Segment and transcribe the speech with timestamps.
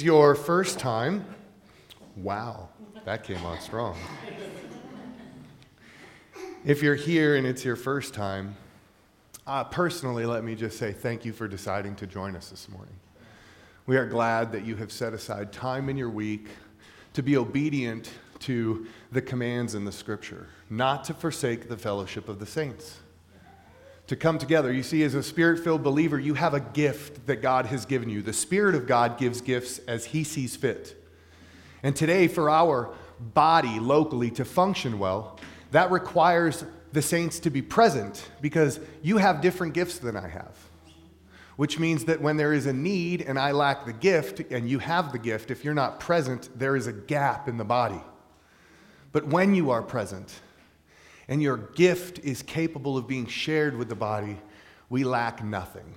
[0.00, 1.22] is your first time,
[2.16, 2.70] wow,
[3.04, 3.98] that came on strong.
[6.64, 8.56] If you're here and it's your first time,
[9.46, 12.94] uh, personally, let me just say thank you for deciding to join us this morning.
[13.84, 16.48] We are glad that you have set aside time in your week
[17.12, 22.38] to be obedient to the commands in the scripture, not to forsake the fellowship of
[22.38, 23.00] the saints.
[24.10, 24.72] To come together.
[24.72, 28.08] You see, as a spirit filled believer, you have a gift that God has given
[28.08, 28.22] you.
[28.22, 31.00] The Spirit of God gives gifts as He sees fit.
[31.84, 35.38] And today, for our body locally to function well,
[35.70, 40.58] that requires the saints to be present because you have different gifts than I have.
[41.54, 44.80] Which means that when there is a need and I lack the gift and you
[44.80, 48.02] have the gift, if you're not present, there is a gap in the body.
[49.12, 50.40] But when you are present
[51.30, 54.36] and your gift is capable of being shared with the body,
[54.90, 55.94] we lack nothing.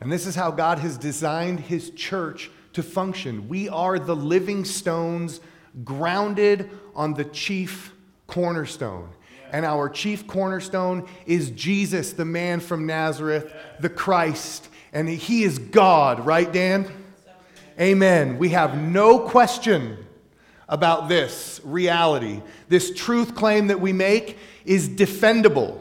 [0.00, 3.48] And this is how God has designed his church to function.
[3.48, 5.40] We are the living stones
[5.84, 7.92] grounded on the chief
[8.26, 9.10] cornerstone.
[9.52, 14.68] And our chief cornerstone is Jesus, the man from Nazareth, the Christ.
[14.94, 16.90] And he is God, right, Dan?
[17.78, 18.38] Amen.
[18.38, 20.05] We have no question
[20.68, 22.42] about this reality.
[22.68, 25.80] This truth claim that we make is defendable.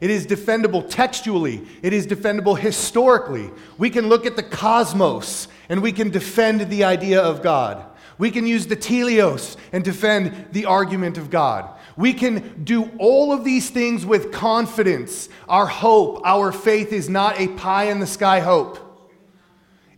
[0.00, 3.50] It is defendable textually, it is defendable historically.
[3.78, 7.84] We can look at the cosmos and we can defend the idea of God.
[8.18, 11.70] We can use the teleos and defend the argument of God.
[11.96, 15.28] We can do all of these things with confidence.
[15.48, 18.85] Our hope, our faith is not a pie in the sky hope.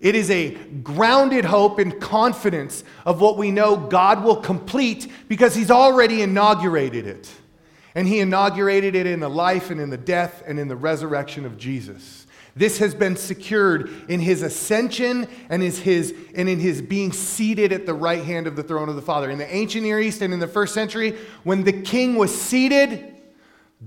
[0.00, 5.54] It is a grounded hope and confidence of what we know God will complete because
[5.54, 7.32] He's already inaugurated it.
[7.94, 11.44] And He inaugurated it in the life and in the death and in the resurrection
[11.44, 12.26] of Jesus.
[12.58, 17.72] This has been secured in his ascension and, is his, and in his being seated
[17.72, 19.30] at the right hand of the throne of the Father.
[19.30, 23.14] In the ancient Near East and in the first century, when the king was seated,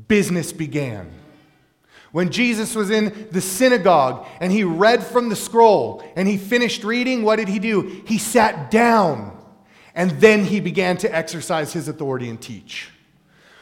[0.08, 1.12] business began.
[2.12, 6.84] When Jesus was in the synagogue and he read from the scroll and he finished
[6.84, 8.04] reading, what did he do?
[8.06, 9.38] He sat down
[9.96, 12.90] and then he began to exercise his authority and teach.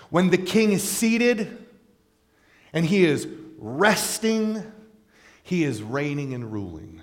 [0.09, 1.65] When the king is seated
[2.73, 3.27] and he is
[3.59, 4.63] resting,
[5.43, 7.01] he is reigning and ruling.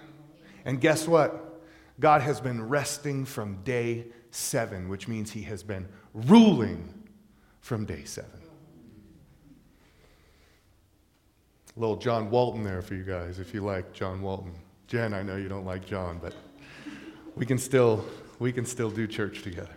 [0.64, 1.60] And guess what?
[2.00, 6.92] God has been resting from day seven, which means he has been ruling
[7.60, 8.40] from day seven.
[11.65, 14.52] A little John Walton there for you guys, if you like John Walton.
[14.86, 16.34] Jen, I know you don't like John, but
[17.34, 18.04] we can still,
[18.38, 19.74] we can still do church together.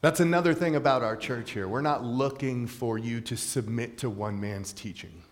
[0.00, 1.66] That's another thing about our church here.
[1.66, 5.22] We're not looking for you to submit to one man's teaching.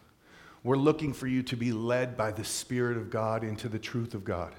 [0.65, 4.13] We're looking for you to be led by the Spirit of God into the truth
[4.15, 4.55] of God,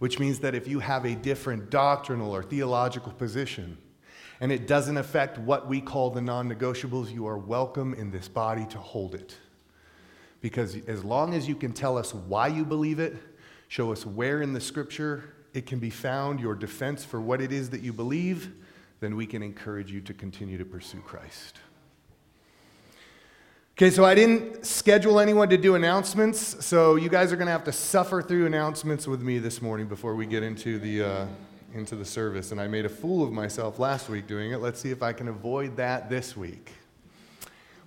[0.00, 3.78] which means that if you have a different doctrinal or theological position
[4.40, 8.28] and it doesn't affect what we call the non negotiables, you are welcome in this
[8.28, 9.36] body to hold it.
[10.40, 13.16] Because as long as you can tell us why you believe it,
[13.66, 17.52] show us where in the scripture it can be found, your defense for what it
[17.52, 18.52] is that you believe
[19.00, 21.58] then we can encourage you to continue to pursue Christ.
[23.76, 27.52] Okay, so I didn't schedule anyone to do announcements, so you guys are going to
[27.52, 31.26] have to suffer through announcements with me this morning before we get into the, uh,
[31.74, 32.52] into the service.
[32.52, 34.58] And I made a fool of myself last week doing it.
[34.58, 36.72] Let's see if I can avoid that this week.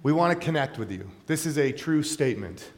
[0.03, 1.09] We want to connect with you.
[1.27, 2.71] This is a true statement.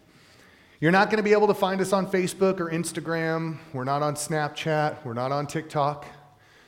[0.79, 3.57] You're not going to be able to find us on Facebook or Instagram.
[3.71, 5.05] We're not on Snapchat.
[5.05, 6.05] We're not on TikTok.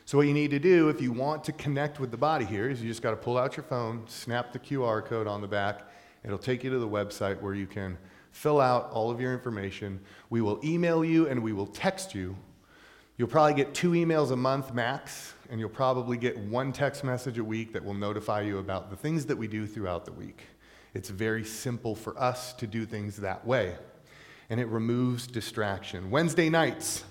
[0.06, 2.70] So, what you need to do if you want to connect with the body here
[2.70, 5.48] is you just got to pull out your phone, snap the QR code on the
[5.48, 5.82] back.
[6.24, 7.98] It'll take you to the website where you can
[8.32, 10.00] fill out all of your information.
[10.30, 12.36] We will email you and we will text you.
[13.18, 17.38] You'll probably get two emails a month max, and you'll probably get one text message
[17.38, 20.42] a week that will notify you about the things that we do throughout the week.
[20.94, 23.76] It's very simple for us to do things that way,
[24.50, 26.12] and it removes distraction.
[26.12, 27.06] Wednesday nights,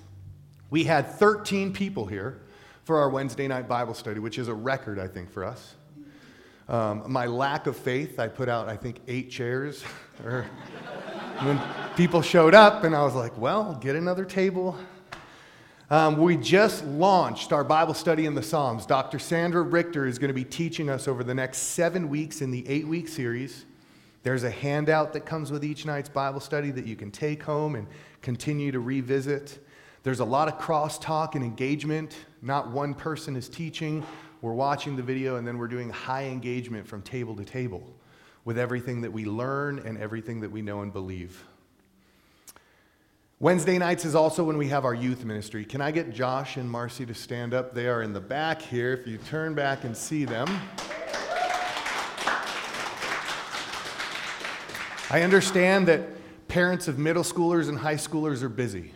[0.68, 2.42] we had 13 people here
[2.84, 5.74] for our Wednesday night Bible study, which is a record, I think, for us.
[6.68, 9.82] Um, my lack of faith, I put out, I think, eight chairs.
[11.40, 11.60] when
[11.96, 14.78] people showed up, and I was like, well, get another table.
[15.90, 18.86] Um, we just launched our Bible study in the Psalms.
[18.86, 19.18] Dr.
[19.18, 22.66] Sandra Richter is going to be teaching us over the next seven weeks in the
[22.66, 23.66] eight week series
[24.22, 27.74] There's a handout that comes with each night's Bible study that you can take home
[27.74, 27.86] and
[28.22, 29.58] continue to revisit.
[30.04, 32.16] There's a lot of crosstalk and engagement.
[32.40, 34.02] Not one person is teaching.
[34.40, 37.82] We're watching the video and then we're doing high engagement from table to table
[38.46, 41.44] with everything that we learn and everything that we know and believe.
[43.40, 45.64] Wednesday nights is also when we have our youth ministry.
[45.64, 47.74] Can I get Josh and Marcy to stand up?
[47.74, 48.92] They are in the back here.
[48.92, 50.46] If you turn back and see them.
[55.10, 56.08] I understand that
[56.46, 58.92] parents of middle schoolers and high schoolers are busy.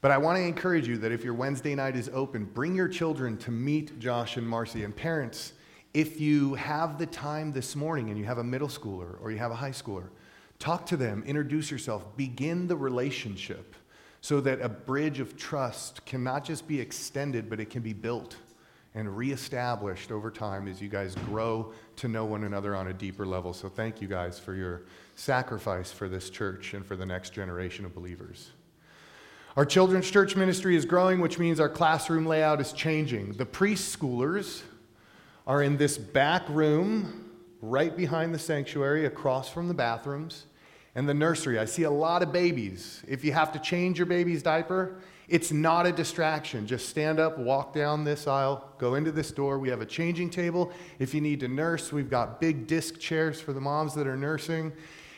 [0.00, 2.88] But I want to encourage you that if your Wednesday night is open, bring your
[2.88, 4.84] children to meet Josh and Marcy.
[4.84, 5.54] And parents,
[5.92, 9.38] if you have the time this morning and you have a middle schooler or you
[9.38, 10.06] have a high schooler,
[10.58, 13.76] Talk to them, introduce yourself, begin the relationship
[14.20, 17.92] so that a bridge of trust can not just be extended, but it can be
[17.92, 18.36] built
[18.94, 23.24] and reestablished over time as you guys grow to know one another on a deeper
[23.24, 23.52] level.
[23.52, 24.82] So, thank you guys for your
[25.14, 28.50] sacrifice for this church and for the next generation of believers.
[29.56, 33.32] Our children's church ministry is growing, which means our classroom layout is changing.
[33.32, 34.62] The preschoolers
[35.46, 37.27] are in this back room
[37.60, 40.46] right behind the sanctuary, across from the bathrooms
[40.94, 41.58] and the nursery.
[41.58, 43.02] I see a lot of babies.
[43.06, 46.66] If you have to change your baby's diaper, it's not a distraction.
[46.66, 49.58] Just stand up, walk down this aisle, go into this door.
[49.58, 50.72] We have a changing table.
[50.98, 54.16] If you need to nurse, we've got big disc chairs for the moms that are
[54.16, 54.72] nursing.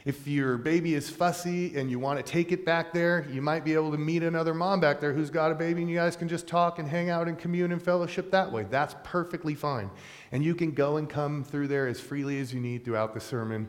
[0.04, 3.64] If your baby is fussy and you want to take it back there, you might
[3.64, 6.16] be able to meet another mom back there who's got a baby and you guys
[6.16, 8.64] can just talk and hang out and commune and fellowship that way.
[8.70, 9.90] That's perfectly fine.
[10.32, 13.20] And you can go and come through there as freely as you need throughout the
[13.20, 13.68] sermon.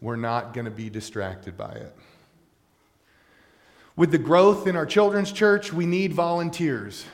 [0.00, 1.96] We're not going to be distracted by it.
[3.96, 7.04] With the growth in our children's church, we need volunteers.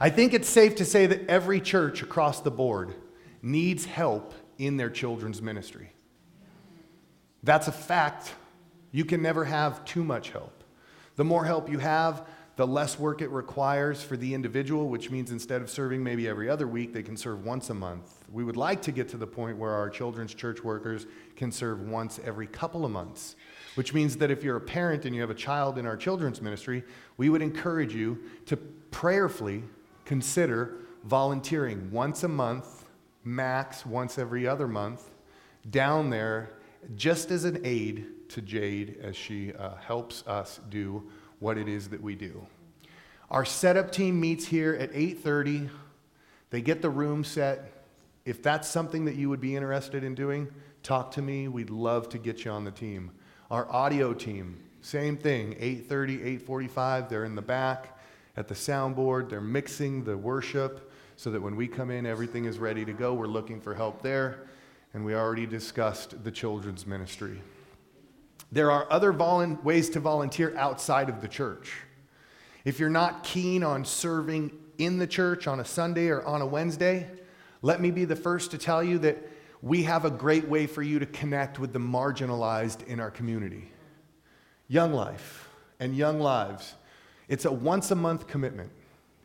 [0.00, 2.94] I think it's safe to say that every church across the board
[3.42, 5.92] needs help in their children's ministry.
[7.46, 8.34] That's a fact.
[8.90, 10.64] You can never have too much help.
[11.14, 12.26] The more help you have,
[12.56, 16.50] the less work it requires for the individual, which means instead of serving maybe every
[16.50, 18.24] other week, they can serve once a month.
[18.32, 21.06] We would like to get to the point where our children's church workers
[21.36, 23.36] can serve once every couple of months,
[23.76, 26.42] which means that if you're a parent and you have a child in our children's
[26.42, 26.82] ministry,
[27.16, 29.62] we would encourage you to prayerfully
[30.04, 32.86] consider volunteering once a month,
[33.22, 35.10] max once every other month,
[35.70, 36.50] down there
[36.94, 41.02] just as an aid to Jade as she uh, helps us do
[41.38, 42.46] what it is that we do.
[43.30, 45.68] Our setup team meets here at 8:30.
[46.50, 47.72] They get the room set.
[48.24, 50.48] If that's something that you would be interested in doing,
[50.82, 51.48] talk to me.
[51.48, 53.10] We'd love to get you on the team.
[53.50, 57.98] Our audio team, same thing, 8:30, 8:45, they're in the back
[58.36, 59.28] at the soundboard.
[59.28, 63.14] They're mixing the worship so that when we come in everything is ready to go.
[63.14, 64.46] We're looking for help there
[64.96, 67.38] and we already discussed the children's ministry.
[68.50, 71.82] There are other volu- ways to volunteer outside of the church.
[72.64, 76.46] If you're not keen on serving in the church on a Sunday or on a
[76.46, 77.10] Wednesday,
[77.60, 79.18] let me be the first to tell you that
[79.60, 83.70] we have a great way for you to connect with the marginalized in our community.
[84.66, 86.74] Young Life and Young Lives.
[87.28, 88.70] It's a once a month commitment.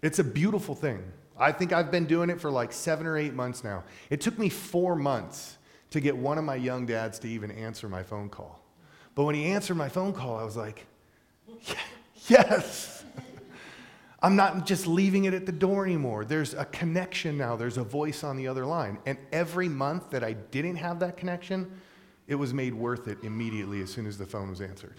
[0.01, 1.01] It's a beautiful thing.
[1.39, 3.85] I think I've been doing it for like seven or eight months now.
[4.09, 5.57] It took me four months
[5.91, 8.59] to get one of my young dads to even answer my phone call.
[9.13, 10.85] But when he answered my phone call, I was like,
[12.27, 13.03] yes.
[14.23, 16.25] I'm not just leaving it at the door anymore.
[16.25, 18.99] There's a connection now, there's a voice on the other line.
[19.05, 21.71] And every month that I didn't have that connection,
[22.27, 24.95] it was made worth it immediately as soon as the phone was answered.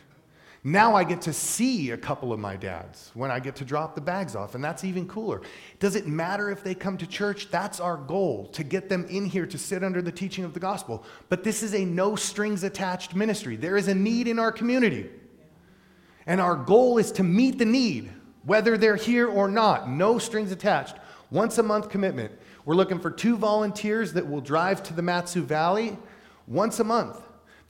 [0.65, 3.97] Now I get to see a couple of my dads when I get to drop
[3.97, 5.43] the bags off, and that's even cooler.
[5.81, 7.51] Does it matter if they come to church?
[7.51, 10.61] That's our goal, to get them in here to sit under the teaching of the
[10.61, 11.05] gospel.
[11.29, 13.57] But this is a no strings attached ministry.
[13.57, 15.11] There is a need in our community.
[16.27, 18.13] And our goal is to meet the need,
[18.45, 19.91] whether they're here or not.
[19.91, 20.95] No strings attached.
[21.33, 22.31] Once a month commitment.
[22.65, 25.99] We're looking for two volunteers that will drive to the Mat-Su Valley
[26.47, 27.19] once a month.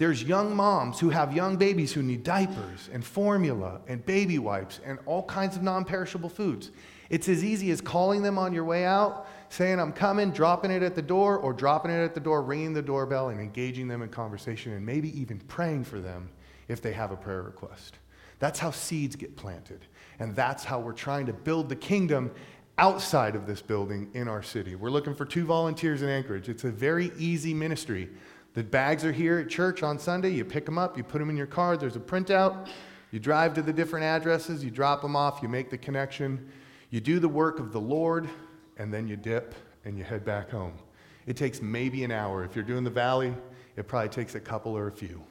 [0.02, 4.80] There's young moms who have young babies who need diapers and formula and baby wipes
[4.85, 6.73] and all kinds of non perishable foods.
[7.09, 10.82] It's as easy as calling them on your way out, saying, I'm coming, dropping it
[10.82, 14.02] at the door, or dropping it at the door, ringing the doorbell, and engaging them
[14.02, 16.30] in conversation, and maybe even praying for them
[16.66, 17.99] if they have a prayer request.
[18.40, 19.87] That's how seeds get planted.
[20.18, 22.32] And that's how we're trying to build the kingdom
[22.76, 24.75] outside of this building in our city.
[24.75, 26.49] We're looking for two volunteers in Anchorage.
[26.49, 28.11] It's a very easy ministry.
[28.54, 30.30] The bags are here at church on Sunday.
[30.30, 31.76] You pick them up, you put them in your car.
[31.76, 32.68] There's a printout.
[33.11, 36.50] You drive to the different addresses, you drop them off, you make the connection.
[36.90, 38.28] You do the work of the Lord,
[38.78, 39.54] and then you dip
[39.85, 40.75] and you head back home.
[41.26, 42.44] It takes maybe an hour.
[42.44, 43.35] If you're doing the valley,
[43.76, 45.23] It probably takes a couple or a few.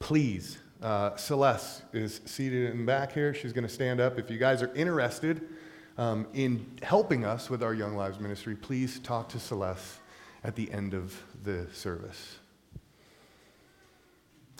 [0.00, 3.32] Please, uh, Celeste is seated in the back here.
[3.34, 4.18] She's going to stand up.
[4.18, 5.48] If you guys are interested
[5.96, 9.98] um, in helping us with our Young Lives ministry, please talk to Celeste
[10.44, 12.38] at the end of the service.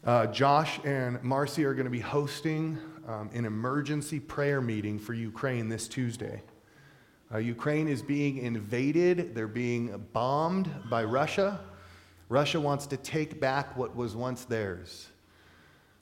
[0.04, 5.14] Uh, Josh and Marcy are going to be hosting um, an emergency prayer meeting for
[5.14, 6.42] Ukraine this Tuesday.
[7.32, 11.60] Uh, Ukraine is being invaded, they're being bombed by Russia.
[12.28, 15.08] Russia wants to take back what was once theirs.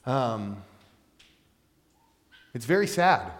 [0.05, 0.63] Um,
[2.53, 3.31] it's very sad.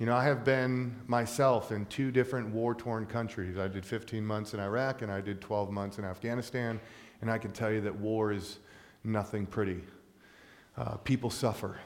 [0.00, 3.58] You know, I have been myself in two different war torn countries.
[3.58, 6.80] I did 15 months in Iraq and I did 12 months in Afghanistan,
[7.20, 8.60] and I can tell you that war is
[9.04, 9.82] nothing pretty.
[10.74, 11.78] Uh, people suffer.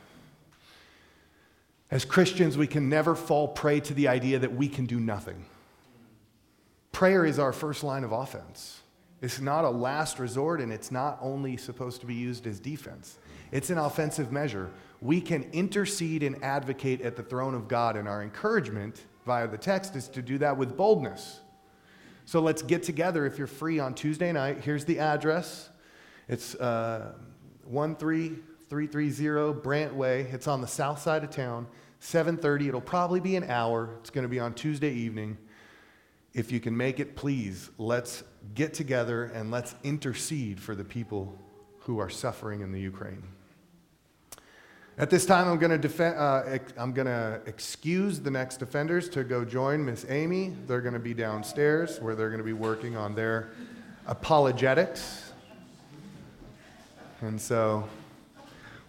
[1.91, 5.45] As Christians, we can never fall prey to the idea that we can do nothing.
[6.93, 8.81] Prayer is our first line of offense.
[9.23, 13.19] It's not a last resort, and it's not only supposed to be used as defense.
[13.51, 14.71] It's an offensive measure.
[15.05, 19.59] We can intercede and advocate at the throne of God, and our encouragement via the
[19.59, 21.41] text is to do that with boldness.
[22.25, 24.63] So let's get together if you're free on Tuesday night.
[24.65, 25.69] Here's the address
[26.27, 27.13] it's uh,
[27.71, 30.23] 13330 Brant Way.
[30.33, 31.67] It's on the south side of town.
[32.01, 32.69] 7:30.
[32.69, 33.91] It'll probably be an hour.
[34.01, 35.37] It's going to be on Tuesday evening.
[36.33, 41.39] If you can make it, please let's get together and let's intercede for the people
[41.81, 43.23] who are suffering in the Ukraine.
[44.97, 46.59] At this time, I'm going to uh,
[46.93, 50.55] going to excuse the next offenders to go join Miss Amy.
[50.69, 53.51] They're going to be downstairs where they're going to be working on their
[54.07, 55.33] apologetics.
[57.23, 57.89] And so,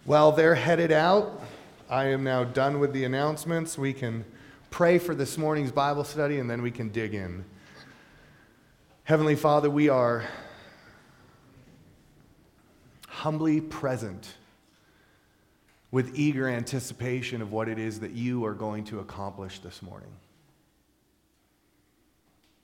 [0.04, 1.42] while they're headed out,
[1.90, 3.76] I am now done with the announcements.
[3.76, 4.24] We can
[4.70, 7.44] pray for this morning's Bible study and then we can dig in.
[9.02, 10.24] Heavenly Father, we are
[13.08, 14.34] humbly present
[15.96, 20.12] with eager anticipation of what it is that you are going to accomplish this morning.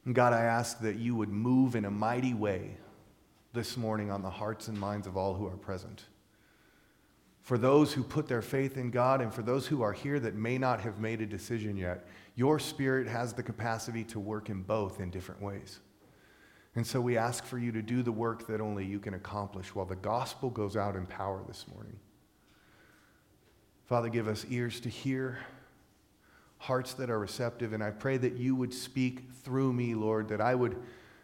[0.05, 2.77] And God, I ask that you would move in a mighty way
[3.55, 6.05] this morning on the hearts and minds of all who are present.
[7.41, 10.35] For those who put their faith in God and for those who are here that
[10.35, 14.61] may not have made a decision yet, your Spirit has the capacity to work in
[14.61, 15.81] both in different ways.
[16.75, 19.75] And so we ask for you to do the work that only you can accomplish
[19.75, 21.99] while the gospel goes out in power this morning.
[23.87, 25.39] Father, give us ears to hear,
[26.59, 30.41] hearts that are receptive, and I pray that you would speak through me, Lord, that
[30.41, 30.77] I would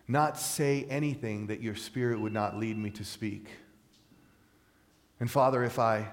[0.09, 3.49] not say anything that your spirit would not lead me to speak.
[5.21, 6.09] And Father, if I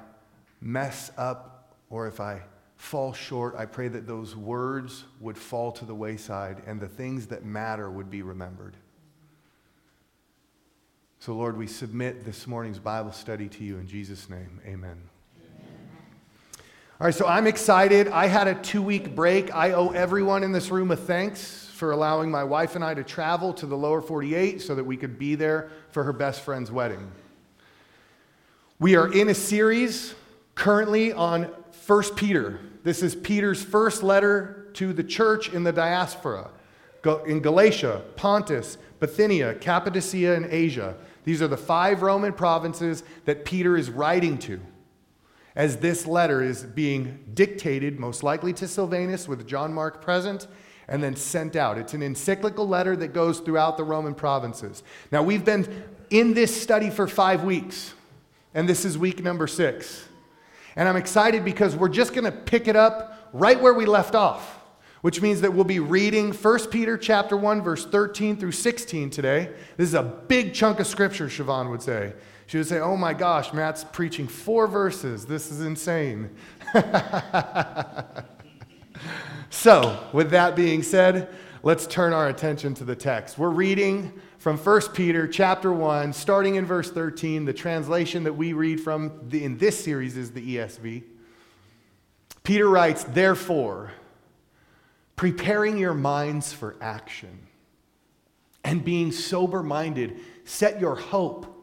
[0.61, 2.41] mess up or if I
[2.75, 7.27] fall short, I pray that those words would fall to the wayside and the things
[7.27, 8.75] that matter would be remembered.
[11.19, 14.59] So, Lord, we submit this morning's Bible study to you in Jesus' name.
[14.65, 15.09] Amen.
[16.97, 18.07] All right, so I'm excited.
[18.07, 19.53] I had a two week break.
[19.53, 23.03] I owe everyone in this room a thanks for allowing my wife and I to
[23.03, 26.71] travel to the lower 48 so that we could be there for her best friend's
[26.71, 27.11] wedding.
[28.79, 30.15] We are in a series
[30.55, 31.49] currently on
[31.85, 32.61] 1 Peter.
[32.85, 36.49] This is Peter's first letter to the church in the diaspora
[37.27, 40.95] in Galatia, Pontus, Bithynia, Cappadocia, and Asia.
[41.25, 44.61] These are the five Roman provinces that Peter is writing to
[45.55, 50.47] as this letter is being dictated, most likely to Silvanus with John Mark present,
[50.87, 51.77] and then sent out.
[51.77, 54.83] It's an encyclical letter that goes throughout the Roman provinces.
[55.11, 57.93] Now, we've been in this study for five weeks,
[58.53, 60.07] and this is week number six.
[60.75, 64.13] And I'm excited because we're just going to pick it up right where we left
[64.13, 64.59] off,
[65.01, 69.51] which means that we'll be reading 1 Peter chapter 1 verse 13 through 16 today.
[69.77, 72.13] This is a big chunk of scripture, Siobhan would say.
[72.47, 75.25] She would say, "Oh my gosh, Matt's preaching four verses.
[75.25, 76.29] This is insane."
[79.55, 81.33] So, with that being said,
[81.63, 83.37] let's turn our attention to the text.
[83.37, 87.45] We're reading from 1 Peter chapter 1, starting in verse 13.
[87.45, 91.03] The translation that we read from the, in this series is the ESV.
[92.43, 93.91] Peter writes, Therefore,
[95.15, 97.47] preparing your minds for action
[98.63, 101.54] and being sober minded, set your hope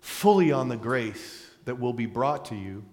[0.00, 2.84] fully on the grace that will be brought to you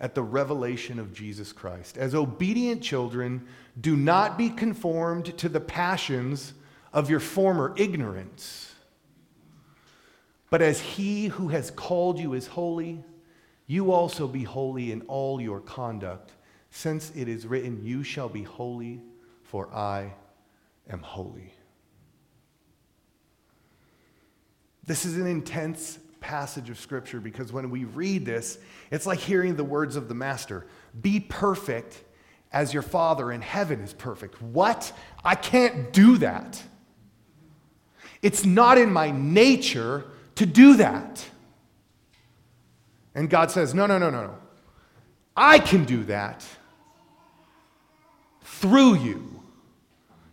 [0.00, 1.96] at the revelation of Jesus Christ.
[1.96, 3.46] As obedient children,
[3.80, 6.54] do not be conformed to the passions
[6.92, 8.74] of your former ignorance.
[10.50, 13.02] But as he who has called you is holy,
[13.66, 16.32] you also be holy in all your conduct,
[16.70, 19.00] since it is written, You shall be holy,
[19.42, 20.12] for I
[20.90, 21.54] am holy.
[24.86, 28.58] This is an intense passage of Scripture because when we read this,
[28.90, 30.66] it's like hearing the words of the Master
[31.02, 32.02] Be perfect
[32.50, 34.40] as your Father in heaven is perfect.
[34.40, 34.90] What?
[35.22, 36.62] I can't do that.
[38.22, 40.04] It's not in my nature
[40.36, 41.22] to do that.
[43.14, 44.38] And God says, No, no, no, no, no.
[45.36, 46.42] I can do that
[48.42, 49.42] through you.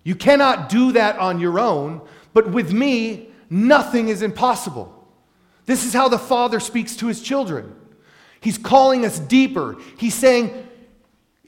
[0.04, 2.02] You cannot do that on your own,
[2.34, 5.00] but with me, nothing is impossible.
[5.72, 7.74] This is how the Father speaks to his children.
[8.42, 9.78] He's calling us deeper.
[9.98, 10.68] He's saying,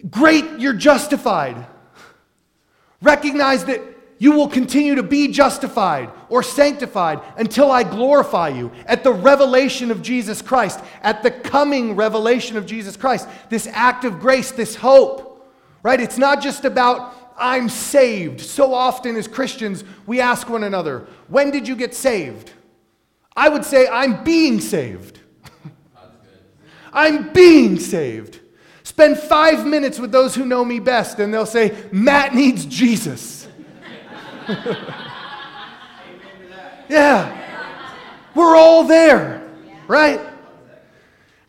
[0.09, 1.67] Great, you're justified.
[3.01, 3.81] Recognize that
[4.19, 9.91] you will continue to be justified or sanctified until I glorify you at the revelation
[9.91, 13.27] of Jesus Christ, at the coming revelation of Jesus Christ.
[13.49, 15.53] This act of grace, this hope,
[15.83, 15.99] right?
[15.99, 18.39] It's not just about I'm saved.
[18.39, 22.53] So often as Christians, we ask one another, When did you get saved?
[23.35, 25.19] I would say, I'm being saved.
[26.93, 28.39] I'm being saved.
[28.83, 33.47] Spend five minutes with those who know me best, and they'll say, Matt needs Jesus.
[36.89, 37.39] yeah.
[38.35, 39.49] We're all there,
[39.87, 40.19] right?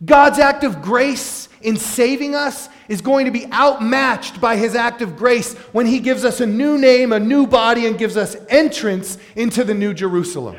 [0.05, 5.01] God's act of grace in saving us is going to be outmatched by his act
[5.01, 8.37] of grace when he gives us a new name, a new body, and gives us
[8.49, 10.57] entrance into the new Jerusalem.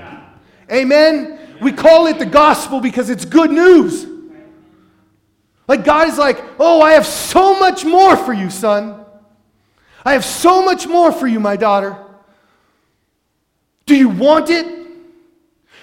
[0.71, 1.39] Amen?
[1.61, 4.05] We call it the gospel because it's good news.
[5.67, 9.03] Like God is like, oh, I have so much more for you, son.
[10.03, 11.97] I have so much more for you, my daughter.
[13.85, 14.65] Do you want it?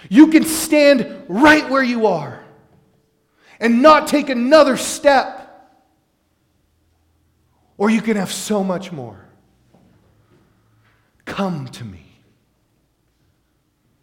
[0.08, 2.44] You can stand right where you are
[3.58, 5.38] and not take another step.
[7.78, 9.24] Or you can have so much more.
[11.24, 12.04] Come to me.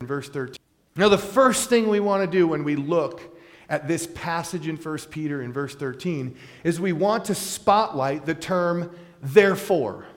[0.01, 0.57] In Verse 13.
[0.99, 3.21] Now, the first thing we want to do when we look
[3.69, 6.35] at this passage in 1 Peter in verse 13
[6.65, 10.07] is we want to spotlight the term therefore.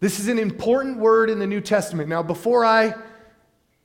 [0.00, 2.08] This is an important word in the New Testament.
[2.08, 2.96] Now, before I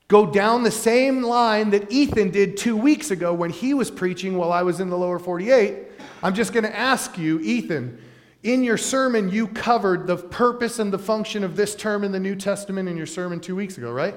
[0.08, 4.36] go down the same line that Ethan did two weeks ago when he was preaching
[4.36, 5.78] while I was in the lower 48,
[6.24, 8.02] I'm just going to ask you, Ethan,
[8.42, 12.20] in your sermon, you covered the purpose and the function of this term in the
[12.20, 14.16] New Testament in your sermon two weeks ago, right?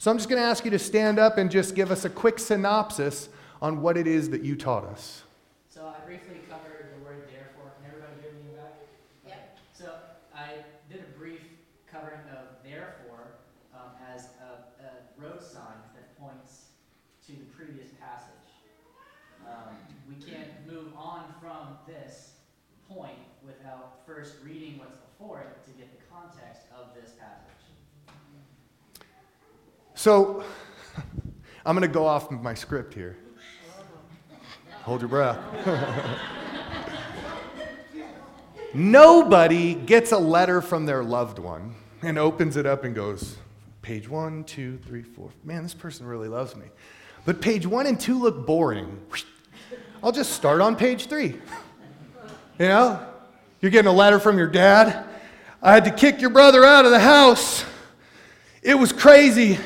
[0.00, 2.10] So I'm just going to ask you to stand up and just give us a
[2.10, 3.28] quick synopsis
[3.60, 5.24] on what it is that you taught us.
[5.68, 7.72] So I briefly covered the word therefore.
[7.82, 8.78] Can everybody hear me back?
[9.26, 9.58] Yep.
[9.74, 9.92] So
[10.32, 11.40] I did a brief
[11.90, 13.42] covering of therefore
[13.74, 16.70] um, as a, a road sign that points
[17.26, 18.54] to the previous passage.
[19.50, 19.74] Um,
[20.08, 22.34] we can't move on from this
[22.88, 27.58] point without first reading what's before it to get the context of this passage.
[29.98, 30.44] So
[31.66, 33.16] I'm going to go off my script here.
[34.82, 35.36] Hold your breath.
[38.74, 43.38] Nobody gets a letter from their loved one and opens it up and goes,
[43.82, 45.30] page one, two, three, four.
[45.42, 46.66] Man, this person really loves me.
[47.24, 49.04] But page one and two look boring.
[50.02, 51.34] I'll just start on page three.
[52.60, 53.04] You know,
[53.60, 55.06] you're getting a letter from your dad.
[55.60, 57.64] I had to kick your brother out of the house.
[58.62, 59.58] It was crazy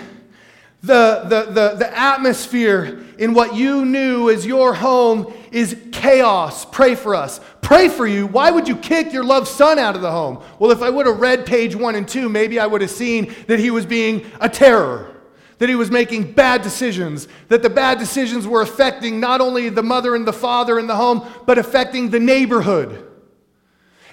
[0.82, 6.64] the, the, the, the atmosphere in what you knew as your home is chaos.
[6.64, 7.40] Pray for us.
[7.60, 8.26] Pray for you.
[8.26, 10.42] Why would you kick your loved son out of the home?
[10.58, 13.32] Well, if I would have read page one and two, maybe I would have seen
[13.46, 15.14] that he was being a terror,
[15.58, 19.84] that he was making bad decisions, that the bad decisions were affecting not only the
[19.84, 23.08] mother and the father in the home, but affecting the neighborhood.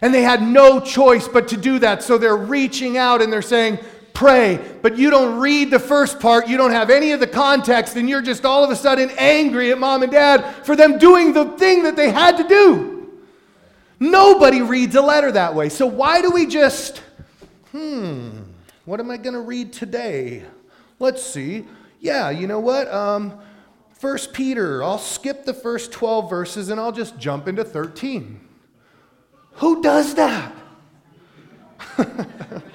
[0.02, 2.04] And they had no choice but to do that.
[2.04, 3.80] So they're reaching out and they're saying,
[4.20, 7.96] pray, but you don't read the first part, you don't have any of the context,
[7.96, 11.32] and you're just all of a sudden angry at mom and dad for them doing
[11.32, 13.18] the thing that they had to do.
[13.98, 15.70] Nobody reads a letter that way.
[15.70, 17.02] So why do we just,
[17.72, 18.42] hmm,
[18.84, 20.44] what am I going to read today?
[21.00, 21.66] Let's see.
[22.02, 22.94] Yeah, you know what?
[22.94, 23.40] Um,
[23.94, 28.42] First Peter, I'll skip the first 12 verses and I'll just jump into 13.
[29.54, 30.54] Who does that?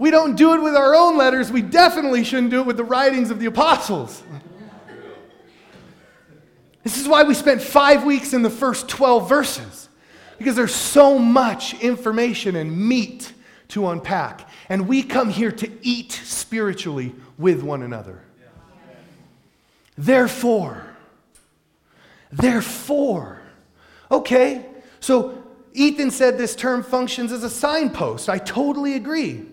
[0.00, 1.52] We don't do it with our own letters.
[1.52, 4.22] We definitely shouldn't do it with the writings of the apostles.
[6.82, 9.90] This is why we spent five weeks in the first 12 verses,
[10.38, 13.34] because there's so much information and meat
[13.68, 14.48] to unpack.
[14.70, 18.22] And we come here to eat spiritually with one another.
[19.98, 20.96] Therefore,
[22.32, 23.42] therefore,
[24.10, 24.64] okay,
[24.98, 28.30] so Ethan said this term functions as a signpost.
[28.30, 29.44] I totally agree.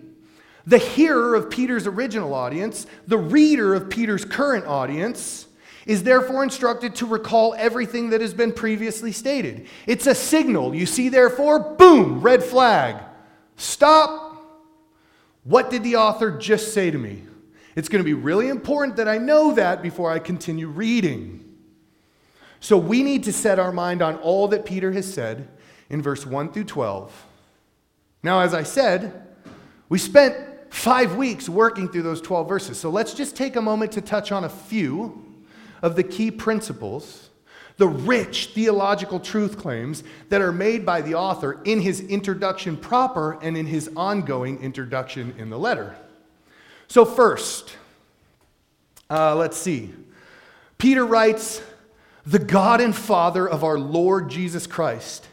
[0.68, 5.46] The hearer of Peter's original audience, the reader of Peter's current audience,
[5.86, 9.66] is therefore instructed to recall everything that has been previously stated.
[9.86, 10.74] It's a signal.
[10.74, 12.96] You see, therefore, boom, red flag.
[13.56, 14.44] Stop.
[15.44, 17.22] What did the author just say to me?
[17.74, 21.56] It's going to be really important that I know that before I continue reading.
[22.60, 25.48] So we need to set our mind on all that Peter has said
[25.88, 27.24] in verse 1 through 12.
[28.22, 29.28] Now, as I said,
[29.88, 32.78] we spent five weeks working through those 12 verses.
[32.78, 35.24] So let's just take a moment to touch on a few
[35.82, 37.30] of the key principles,
[37.76, 43.38] the rich theological truth claims that are made by the author in his introduction proper
[43.40, 45.96] and in his ongoing introduction in the letter.
[46.88, 47.76] So, first,
[49.08, 49.94] uh, let's see.
[50.78, 51.62] Peter writes,
[52.26, 55.27] The God and Father of our Lord Jesus Christ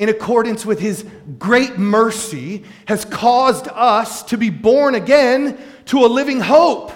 [0.00, 1.04] in accordance with his
[1.38, 6.90] great mercy, has caused us to be born again to a living hope.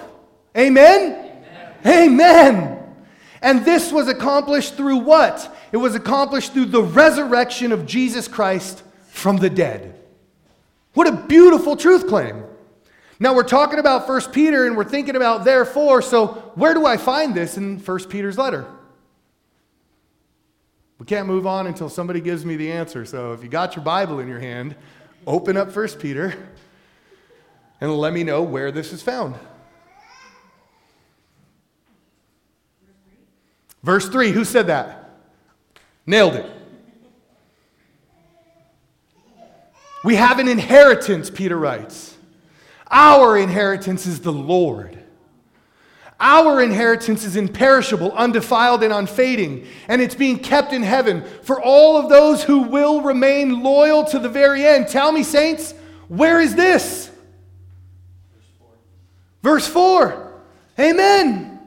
[0.57, 1.31] Amen?
[1.85, 2.11] Amen.
[2.11, 2.95] Amen.
[3.43, 5.55] And this was accomplished through what?
[5.71, 9.93] It was accomplished through the resurrection of Jesus Christ from the dead.
[10.95, 12.43] What a beautiful truth claim.
[13.19, 16.97] Now we're talking about 1 Peter and we're thinking about therefore, so where do I
[16.97, 18.65] find this in 1 Peter's letter?
[20.97, 23.05] We can't move on until somebody gives me the answer.
[23.05, 24.75] So if you got your Bible in your hand,
[25.27, 26.33] open up 1 Peter
[27.81, 29.35] and let me know where this is found.
[33.83, 35.11] Verse 3, who said that?
[36.07, 36.49] Nailed it.
[40.03, 42.15] We have an inheritance, Peter writes.
[42.89, 45.04] Our inheritance is the Lord.
[46.19, 51.97] Our inheritance is imperishable, undefiled, and unfading, and it's being kept in heaven for all
[51.97, 54.87] of those who will remain loyal to the very end.
[54.87, 55.73] Tell me, saints,
[56.07, 57.11] where is this?
[59.43, 60.33] Verse 4.
[60.79, 61.59] Amen.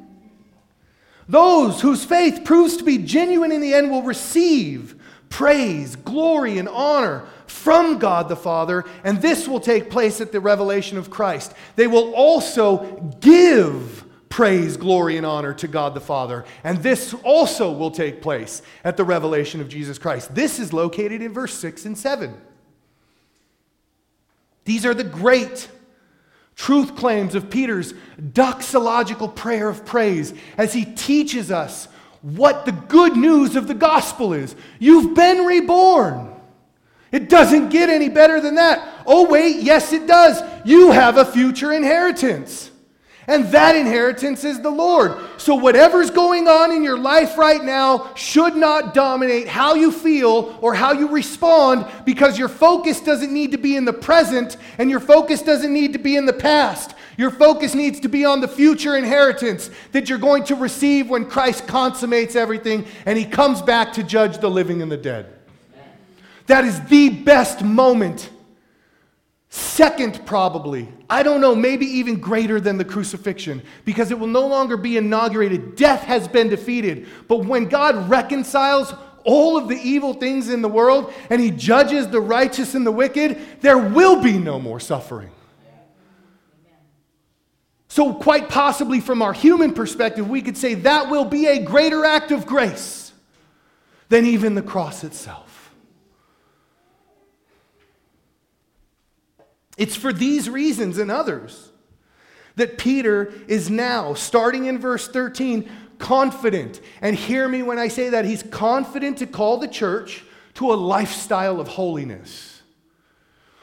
[1.28, 4.94] Those whose faith proves to be genuine in the end will receive
[5.28, 10.40] praise, glory, and honor from God the Father, and this will take place at the
[10.40, 11.52] revelation of Christ.
[11.76, 16.44] They will also give praise, glory, and honor to God the Father.
[16.64, 20.34] And this also will take place at the revelation of Jesus Christ.
[20.34, 22.34] This is located in verse 6 and 7.
[24.64, 25.68] These are the great
[26.54, 31.86] truth claims of Peter's doxological prayer of praise as he teaches us
[32.20, 34.54] what the good news of the gospel is.
[34.78, 36.34] You've been reborn.
[37.12, 39.04] It doesn't get any better than that.
[39.06, 40.42] Oh, wait, yes, it does.
[40.64, 42.67] You have a future inheritance.
[43.28, 45.12] And that inheritance is the Lord.
[45.36, 50.58] So, whatever's going on in your life right now should not dominate how you feel
[50.62, 54.88] or how you respond because your focus doesn't need to be in the present and
[54.88, 56.94] your focus doesn't need to be in the past.
[57.18, 61.26] Your focus needs to be on the future inheritance that you're going to receive when
[61.26, 65.26] Christ consummates everything and he comes back to judge the living and the dead.
[66.46, 68.30] That is the best moment
[69.50, 74.46] Second, probably, I don't know, maybe even greater than the crucifixion, because it will no
[74.46, 75.74] longer be inaugurated.
[75.74, 77.06] Death has been defeated.
[77.28, 78.92] But when God reconciles
[79.24, 82.92] all of the evil things in the world and he judges the righteous and the
[82.92, 85.30] wicked, there will be no more suffering.
[87.90, 92.04] So, quite possibly, from our human perspective, we could say that will be a greater
[92.04, 93.12] act of grace
[94.10, 95.47] than even the cross itself.
[99.78, 101.70] It's for these reasons and others
[102.56, 106.80] that Peter is now, starting in verse 13, confident.
[107.00, 108.24] And hear me when I say that.
[108.24, 112.60] He's confident to call the church to a lifestyle of holiness.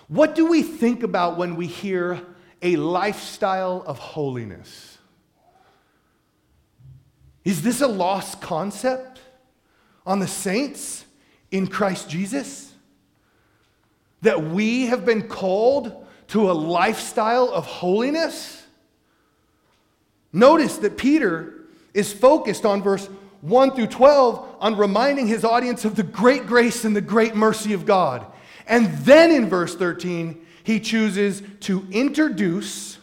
[0.07, 2.21] What do we think about when we hear
[2.61, 4.97] a lifestyle of holiness?
[7.43, 9.19] Is this a lost concept
[10.05, 11.05] on the saints
[11.51, 12.73] in Christ Jesus?
[14.21, 18.63] That we have been called to a lifestyle of holiness?
[20.33, 21.53] Notice that Peter
[21.93, 23.07] is focused on verse
[23.41, 27.73] 1 through 12 on reminding his audience of the great grace and the great mercy
[27.73, 28.25] of God.
[28.67, 32.97] And then in verse 13, he chooses to introduce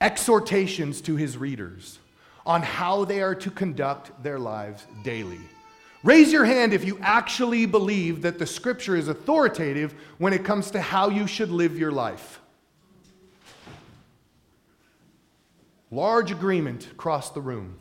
[0.00, 1.98] exhortations to his readers
[2.46, 5.40] on how they are to conduct their lives daily.
[6.04, 10.70] Raise your hand if you actually believe that the scripture is authoritative when it comes
[10.70, 12.40] to how you should live your life.
[15.90, 17.78] Large agreement across the room.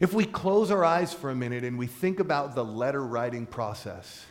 [0.00, 3.46] If we close our eyes for a minute and we think about the letter writing
[3.46, 4.26] process,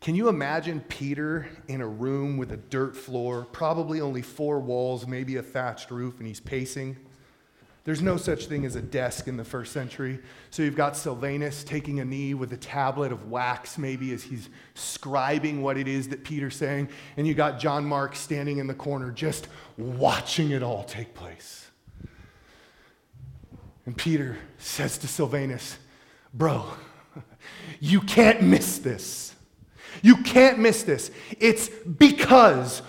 [0.00, 5.06] can you imagine Peter in a room with a dirt floor, probably only four walls,
[5.06, 6.96] maybe a thatched roof, and he's pacing?
[7.84, 10.20] There's no such thing as a desk in the first century.
[10.50, 14.48] So you've got Silvanus taking a knee with a tablet of wax, maybe as he's
[14.76, 16.90] scribing what it is that Peter's saying.
[17.16, 21.70] And you got John Mark standing in the corner just watching it all take place.
[23.84, 25.76] And Peter says to Silvanus,
[26.32, 26.66] Bro,
[27.80, 29.34] you can't miss this.
[30.02, 31.10] You can't miss this.
[31.40, 32.80] It's because.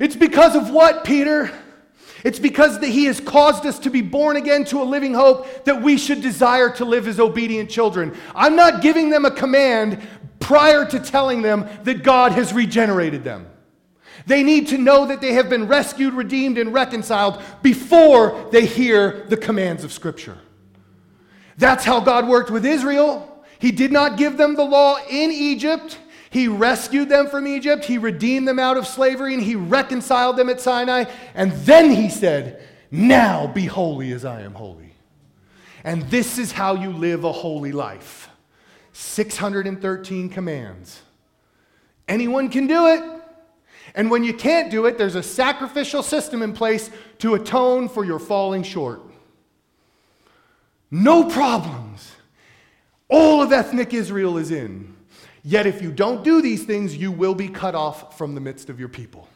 [0.00, 1.52] It's because of what, Peter?
[2.24, 5.64] It's because that he has caused us to be born again to a living hope
[5.64, 8.16] that we should desire to live as obedient children.
[8.34, 10.06] I'm not giving them a command
[10.38, 13.46] prior to telling them that God has regenerated them.
[14.26, 19.24] They need to know that they have been rescued, redeemed, and reconciled before they hear
[19.28, 20.36] the commands of Scripture.
[21.56, 23.44] That's how God worked with Israel.
[23.58, 25.98] He did not give them the law in Egypt.
[26.30, 30.48] He rescued them from Egypt, He redeemed them out of slavery, and He reconciled them
[30.48, 31.04] at Sinai.
[31.34, 34.94] And then He said, Now be holy as I am holy.
[35.82, 38.28] And this is how you live a holy life
[38.92, 41.02] 613 commands.
[42.06, 43.02] Anyone can do it.
[43.94, 48.04] And when you can't do it, there's a sacrificial system in place to atone for
[48.04, 49.00] your falling short.
[50.90, 52.12] No problems.
[53.08, 54.89] All of ethnic Israel is in.
[55.42, 58.68] Yet if you don't do these things, you will be cut off from the midst
[58.68, 59.28] of your people.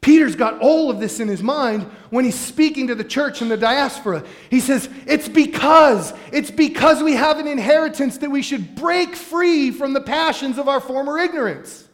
[0.00, 3.48] Peter's got all of this in his mind when he's speaking to the church in
[3.48, 4.24] the diaspora.
[4.50, 9.72] He says, It's because, it's because we have an inheritance that we should break free
[9.72, 11.88] from the passions of our former ignorance.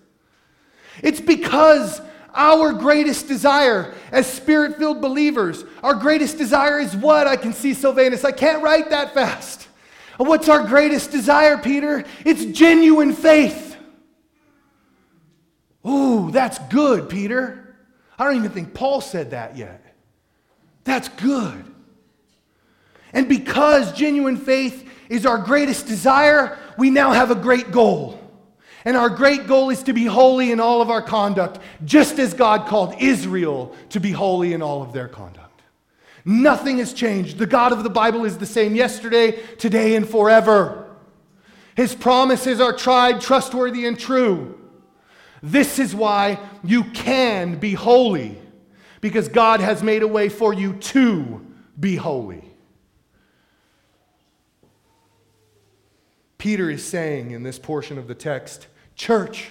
[1.02, 2.02] It's because
[2.34, 7.26] our greatest desire as spirit filled believers, our greatest desire is what?
[7.26, 8.26] I can see Silvanus.
[8.26, 9.68] I can't write that fast.
[10.18, 12.04] What's our greatest desire, Peter?
[12.24, 13.76] It's genuine faith.
[15.86, 17.76] Ooh, that's good, Peter.
[18.18, 19.82] I don't even think Paul said that yet.
[20.84, 21.64] That's good.
[23.12, 28.18] And because genuine faith is our greatest desire, we now have a great goal.
[28.84, 32.34] And our great goal is to be holy in all of our conduct, just as
[32.34, 35.41] God called Israel to be holy in all of their conduct.
[36.24, 37.38] Nothing has changed.
[37.38, 40.88] The God of the Bible is the same yesterday, today, and forever.
[41.74, 44.58] His promises are tried, trustworthy, and true.
[45.42, 48.38] This is why you can be holy,
[49.00, 51.44] because God has made a way for you to
[51.78, 52.44] be holy.
[56.38, 59.50] Peter is saying in this portion of the text, Church,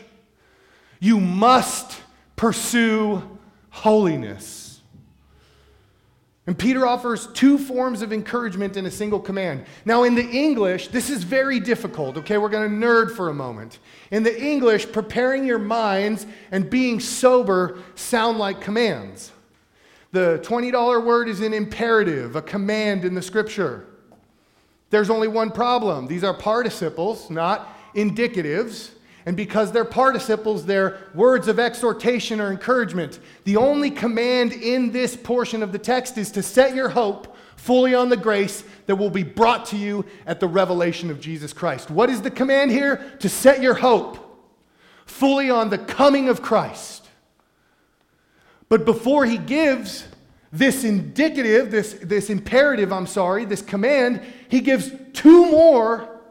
[0.99, 1.99] you must
[2.35, 4.60] pursue holiness.
[6.47, 9.65] And Peter offers two forms of encouragement in a single command.
[9.85, 12.39] Now, in the English, this is very difficult, okay?
[12.39, 13.77] We're going to nerd for a moment.
[14.09, 19.31] In the English, preparing your minds and being sober sound like commands.
[20.11, 23.85] The $20 word is an imperative, a command in the scripture.
[24.89, 28.89] There's only one problem these are participles, not indicatives.
[29.25, 33.19] And because they're participles, they're words of exhortation or encouragement.
[33.43, 37.93] The only command in this portion of the text is to set your hope fully
[37.93, 41.91] on the grace that will be brought to you at the revelation of Jesus Christ.
[41.91, 42.97] What is the command here?
[43.19, 44.17] To set your hope
[45.05, 47.07] fully on the coming of Christ.
[48.69, 50.07] But before he gives
[50.51, 56.21] this indicative, this, this imperative, I'm sorry, this command, he gives two more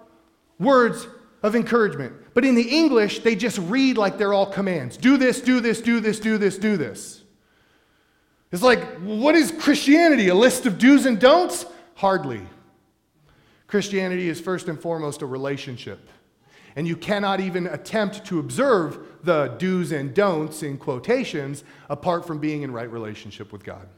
[0.59, 1.07] words
[1.43, 2.15] of encouragement.
[2.33, 5.81] But in the English, they just read like they're all commands do this, do this,
[5.81, 7.23] do this, do this, do this.
[8.53, 10.29] It's like, what is Christianity?
[10.29, 11.67] A list of do's and don'ts?
[11.95, 12.41] Hardly.
[13.69, 16.09] Christianity is first and foremost a relationship.
[16.75, 22.39] And you cannot even attempt to observe the do's and don'ts in quotations apart from
[22.39, 23.89] being in right relationship with God.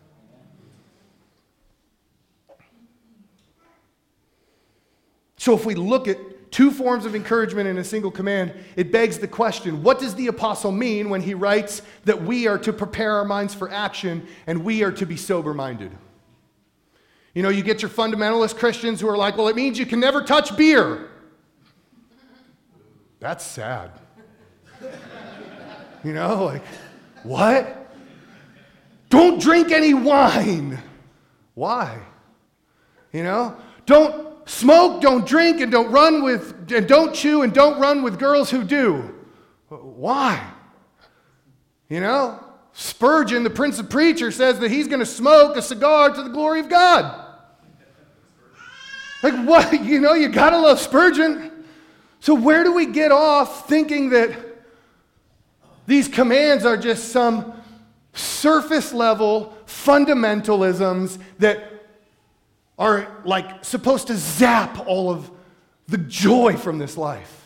[5.36, 6.18] So if we look at
[6.52, 10.28] two forms of encouragement in a single command, it begs the question what does the
[10.28, 14.62] apostle mean when he writes that we are to prepare our minds for action and
[14.62, 15.90] we are to be sober minded?
[17.34, 19.98] You know, you get your fundamentalist Christians who are like, well, it means you can
[19.98, 21.08] never touch beer.
[23.18, 23.90] That's sad.
[26.04, 26.62] you know, like,
[27.22, 27.90] what?
[29.08, 30.78] Don't drink any wine.
[31.54, 31.98] Why?
[33.12, 37.80] You know, don't smoke, don't drink, and don't run with, and don't chew, and don't
[37.80, 39.14] run with girls who do.
[39.68, 40.44] Why?
[41.88, 46.10] You know, Spurgeon, the Prince of Preachers, says that he's going to smoke a cigar
[46.10, 47.22] to the glory of God.
[49.22, 49.72] Like, what?
[49.82, 51.64] You know, you gotta love Spurgeon.
[52.20, 54.32] So, where do we get off thinking that
[55.86, 57.52] these commands are just some
[58.12, 61.71] surface level fundamentalisms that
[62.78, 65.30] are like supposed to zap all of
[65.88, 67.38] the joy from this life?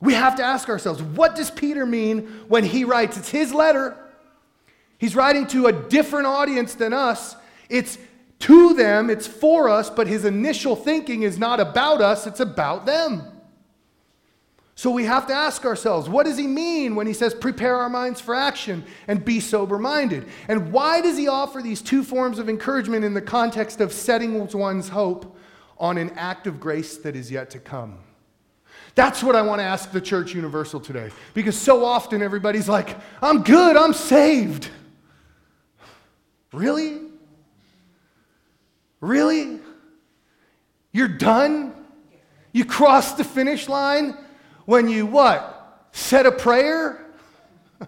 [0.00, 3.16] We have to ask ourselves what does Peter mean when he writes?
[3.16, 3.96] It's his letter.
[4.98, 7.36] He's writing to a different audience than us.
[7.68, 7.98] It's
[8.40, 12.86] to them, it's for us, but his initial thinking is not about us, it's about
[12.86, 13.22] them.
[14.78, 17.88] So we have to ask ourselves, what does he mean when he says prepare our
[17.88, 20.28] minds for action and be sober minded?
[20.48, 24.46] And why does he offer these two forms of encouragement in the context of setting
[24.52, 25.34] one's hope
[25.78, 28.00] on an act of grace that is yet to come?
[28.94, 31.10] That's what I want to ask the church universal today.
[31.32, 34.68] Because so often everybody's like, I'm good, I'm saved.
[36.52, 37.00] Really?
[39.00, 39.58] Really?
[40.92, 41.74] You're done?
[42.52, 44.18] You crossed the finish line
[44.66, 45.88] when you what?
[45.92, 47.06] Said a prayer?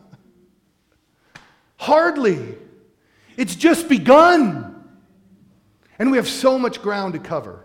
[1.76, 2.56] Hardly.
[3.36, 4.74] It's just begun.
[5.98, 7.64] And we have so much ground to cover.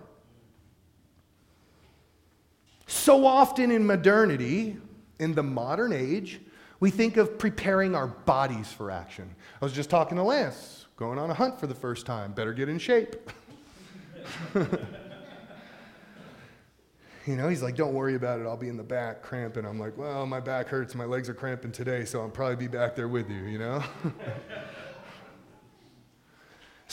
[2.87, 4.77] So often in modernity,
[5.19, 6.39] in the modern age,
[6.79, 9.33] we think of preparing our bodies for action.
[9.61, 12.33] I was just talking to Lance, going on a hunt for the first time.
[12.33, 13.15] Better get in shape.
[17.25, 18.43] you know, he's like, don't worry about it.
[18.45, 19.65] I'll be in the back cramping.
[19.65, 20.93] I'm like, well, my back hurts.
[20.95, 23.83] My legs are cramping today, so I'll probably be back there with you, you know?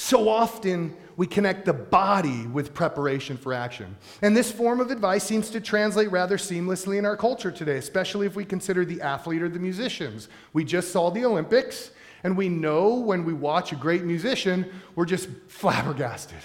[0.01, 3.99] So often we connect the body with preparation for action.
[4.23, 8.27] And this form of advice seems to translate rather seamlessly in our culture today, especially
[8.27, 10.31] if we consider the athlete or the musicians.
[10.55, 11.91] We just saw the Olympics,
[12.25, 16.39] and we know when we watch a great musician, we're just flabbergasted.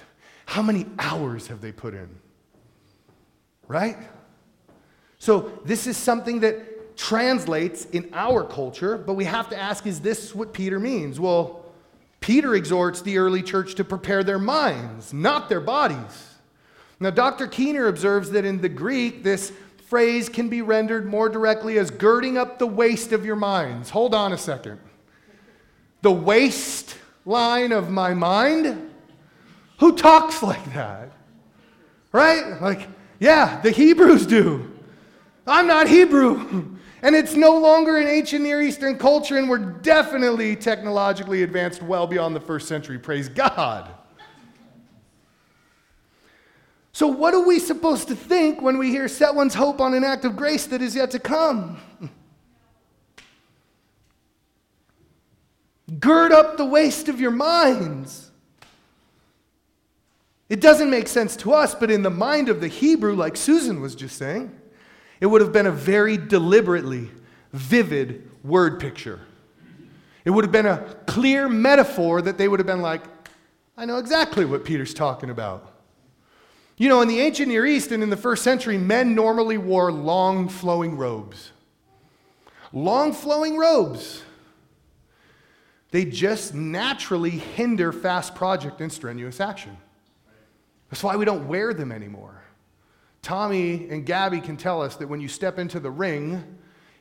[0.48, 2.10] How many hours have they put in?
[3.68, 3.98] Right?
[5.18, 10.02] So, this is something that translates in our culture, but we have to ask is
[10.02, 11.20] this what Peter means?
[11.20, 11.66] Well,
[12.20, 16.34] Peter exhorts the early church to prepare their minds, not their bodies.
[17.00, 17.48] Now, Dr.
[17.48, 19.52] Keener observes that in the Greek, this
[19.88, 23.90] phrase can be rendered more directly as girding up the waist of your minds.
[23.90, 24.80] Hold on a second.
[26.02, 28.92] The waist line of my mind?
[29.80, 31.12] Who talks like that?
[32.12, 32.62] Right?
[32.62, 32.88] Like,
[33.20, 34.72] yeah, the Hebrews do.
[35.48, 36.76] I'm not Hebrew.
[37.02, 42.08] And it's no longer an ancient Near Eastern culture, and we're definitely technologically advanced well
[42.08, 42.98] beyond the first century.
[42.98, 43.92] Praise God.
[46.94, 50.04] So, what are we supposed to think when we hear set one's hope on an
[50.04, 51.78] act of grace that is yet to come?
[56.00, 58.25] Gird up the waist of your minds.
[60.48, 63.82] It doesn't make sense to us, but in the mind of the Hebrew, like Susan
[63.82, 64.56] was just saying,
[65.20, 67.10] it would have been a very deliberately
[67.52, 69.22] vivid word picture.
[70.24, 73.04] It would have been a clear metaphor that they would have been like,
[73.78, 75.72] I know exactly what Peter's talking about.
[76.78, 79.92] You know, in the ancient Near East and in the first century, men normally wore
[79.92, 81.52] long flowing robes.
[82.74, 84.24] Long flowing robes.
[85.92, 89.78] They just naturally hinder fast project and strenuous action.
[90.90, 92.42] That's why we don't wear them anymore.
[93.22, 96.44] Tommy and Gabby can tell us that when you step into the ring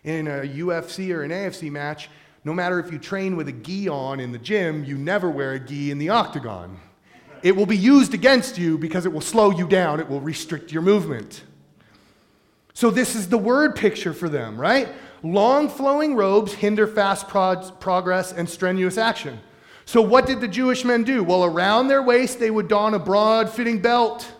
[0.05, 2.09] in a UFC or an AFC match,
[2.44, 5.53] no matter if you train with a gi on in the gym, you never wear
[5.53, 6.79] a gi in the octagon.
[7.42, 10.73] It will be used against you because it will slow you down, it will restrict
[10.73, 11.42] your movement.
[12.73, 14.88] So, this is the word picture for them, right?
[15.23, 19.40] Long flowing robes hinder fast prog- progress and strenuous action.
[19.87, 21.23] So, what did the Jewish men do?
[21.23, 24.31] Well, around their waist, they would don a broad fitting belt.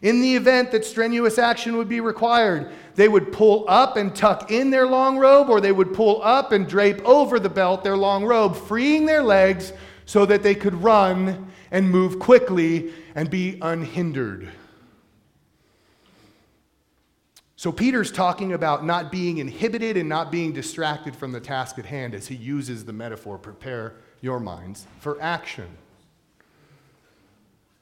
[0.00, 4.50] In the event that strenuous action would be required, they would pull up and tuck
[4.50, 7.96] in their long robe, or they would pull up and drape over the belt their
[7.96, 9.72] long robe, freeing their legs
[10.06, 14.48] so that they could run and move quickly and be unhindered.
[17.56, 21.86] So, Peter's talking about not being inhibited and not being distracted from the task at
[21.86, 25.68] hand as he uses the metaphor prepare your minds for action.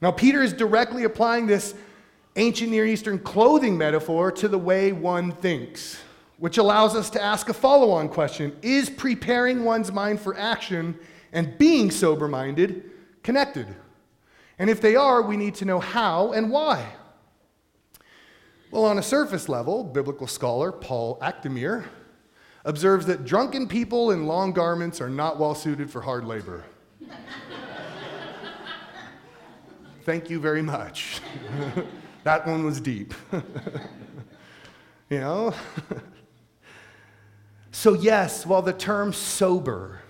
[0.01, 1.73] Now, Peter is directly applying this
[2.35, 5.99] ancient Near Eastern clothing metaphor to the way one thinks,
[6.37, 10.97] which allows us to ask a follow on question Is preparing one's mind for action
[11.33, 12.91] and being sober minded
[13.23, 13.67] connected?
[14.59, 16.93] And if they are, we need to know how and why.
[18.71, 21.85] Well, on a surface level, biblical scholar Paul Achtemeier
[22.67, 26.65] observes that drunken people in long garments are not well suited for hard labor.
[30.03, 31.21] thank you very much.
[32.25, 33.13] that one was deep.
[35.09, 35.53] you know?
[37.71, 40.01] so, yes, while the term sober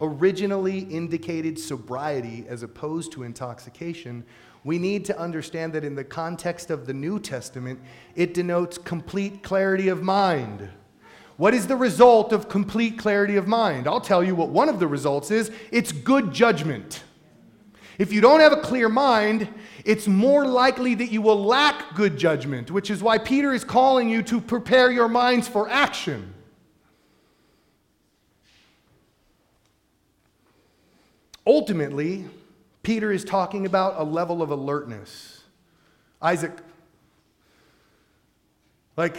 [0.00, 4.24] originally indicated sobriety as opposed to intoxication,
[4.62, 7.80] we need to understand that in the context of the New Testament,
[8.14, 10.70] it denotes complete clarity of mind.
[11.38, 13.86] What is the result of complete clarity of mind?
[13.86, 17.04] I'll tell you what one of the results is it's good judgment.
[17.96, 19.48] If you don't have a clear mind,
[19.84, 24.08] it's more likely that you will lack good judgment, which is why Peter is calling
[24.08, 26.34] you to prepare your minds for action.
[31.46, 32.24] Ultimately,
[32.82, 35.44] Peter is talking about a level of alertness.
[36.20, 36.58] Isaac,
[38.96, 39.18] like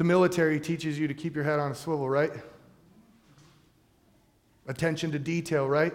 [0.00, 2.32] the military teaches you to keep your head on a swivel, right?
[4.66, 5.92] Attention to detail, right?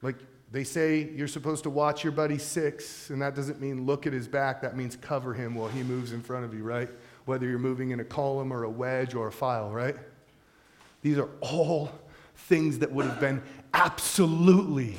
[0.00, 0.14] Like
[0.52, 4.12] they say you're supposed to watch your buddy six, and that doesn't mean look at
[4.12, 6.88] his back, that means cover him while he moves in front of you, right?
[7.24, 9.96] Whether you're moving in a column or a wedge or a file, right?
[11.02, 11.90] These are all
[12.36, 13.42] things that would have been
[13.74, 14.94] absolutely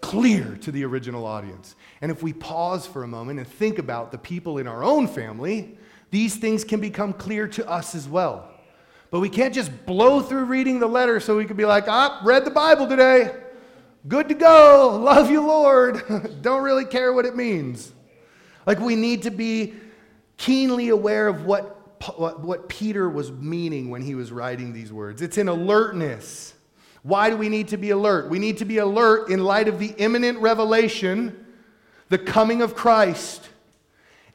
[0.00, 1.74] clear to the original audience.
[2.04, 5.08] And if we pause for a moment and think about the people in our own
[5.08, 5.78] family,
[6.10, 8.50] these things can become clear to us as well.
[9.10, 12.20] But we can't just blow through reading the letter so we could be like, ah,
[12.22, 13.34] read the Bible today.
[14.06, 15.00] Good to go.
[15.02, 16.02] Love you, Lord.
[16.42, 17.90] Don't really care what it means.
[18.66, 19.72] Like we need to be
[20.36, 25.22] keenly aware of what, what, what Peter was meaning when he was writing these words.
[25.22, 26.52] It's an alertness.
[27.02, 28.28] Why do we need to be alert?
[28.28, 31.43] We need to be alert in light of the imminent revelation,
[32.08, 33.48] the coming of Christ,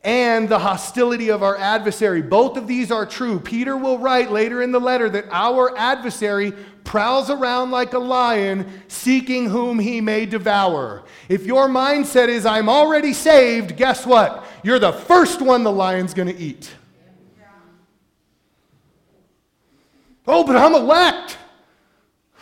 [0.03, 2.21] and the hostility of our adversary.
[2.21, 3.39] Both of these are true.
[3.39, 6.53] Peter will write later in the letter that our adversary
[6.85, 11.03] prowls around like a lion, seeking whom he may devour.
[11.27, 14.45] If your mindset is, I'm already saved, guess what?
[14.63, 16.71] You're the first one the lion's going to eat.
[20.25, 21.37] Oh, but I'm elect.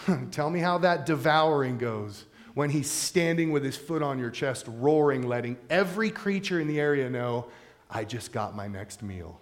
[0.31, 2.25] Tell me how that devouring goes
[2.57, 6.79] when he's standing with his foot on your chest, roaring, letting every creature in the
[6.79, 7.45] area know,
[7.87, 9.39] I just got my next meal.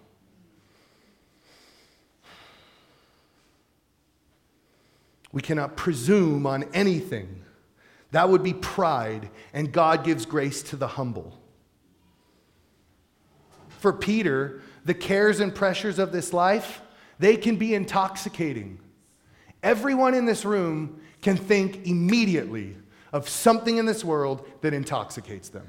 [5.32, 7.42] We cannot presume on anything.
[8.10, 11.40] That would be pride, and God gives grace to the humble.
[13.78, 16.82] For Peter, the cares and pressures of this life,
[17.18, 18.78] they can be intoxicating.
[19.62, 22.76] Everyone in this room can think immediately
[23.16, 25.66] of something in this world that intoxicates them.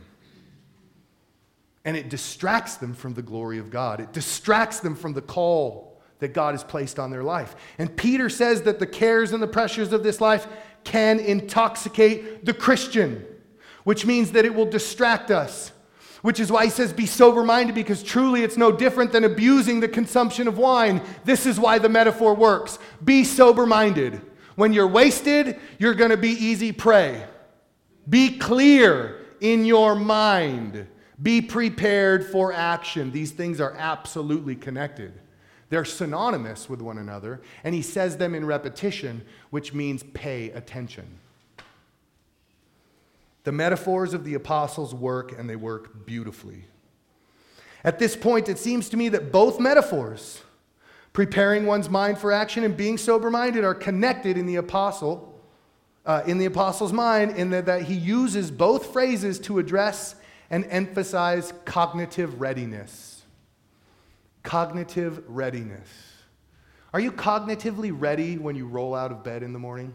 [1.86, 4.02] And it distracts them from the glory of God.
[4.02, 7.56] It distracts them from the call that God has placed on their life.
[7.78, 10.46] And Peter says that the cares and the pressures of this life
[10.84, 13.26] can intoxicate the Christian,
[13.86, 15.72] which means that it will distract us
[16.24, 19.80] which is why he says, Be sober minded, because truly it's no different than abusing
[19.80, 21.02] the consumption of wine.
[21.24, 22.80] This is why the metaphor works.
[23.04, 24.20] Be sober minded.
[24.58, 27.24] When you're wasted, you're going to be easy prey.
[28.10, 30.88] Be clear in your mind.
[31.22, 33.12] Be prepared for action.
[33.12, 35.14] These things are absolutely connected.
[35.70, 41.20] They're synonymous with one another, and he says them in repetition, which means pay attention.
[43.44, 46.66] The metaphors of the apostles work, and they work beautifully.
[47.84, 50.42] At this point, it seems to me that both metaphors,
[51.14, 55.37] preparing one's mind for action and being sober minded, are connected in the apostle.
[56.08, 60.16] Uh, in the apostle's mind, in that he uses both phrases to address
[60.50, 63.24] and emphasize cognitive readiness.
[64.42, 65.90] Cognitive readiness.
[66.94, 69.94] Are you cognitively ready when you roll out of bed in the morning?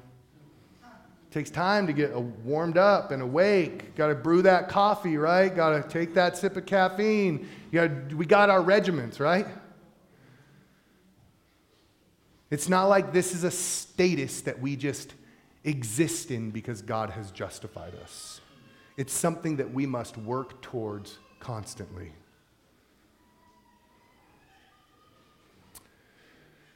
[0.83, 3.95] It takes time to get warmed up and awake.
[3.95, 5.49] Got to brew that coffee, right?
[5.49, 7.49] Got to take that sip of caffeine.
[7.73, 9.47] Gotta, we got our regiments, right?
[12.51, 15.15] It's not like this is a status that we just
[15.65, 18.41] exist in because God has justified us.
[18.97, 22.13] It's something that we must work towards constantly.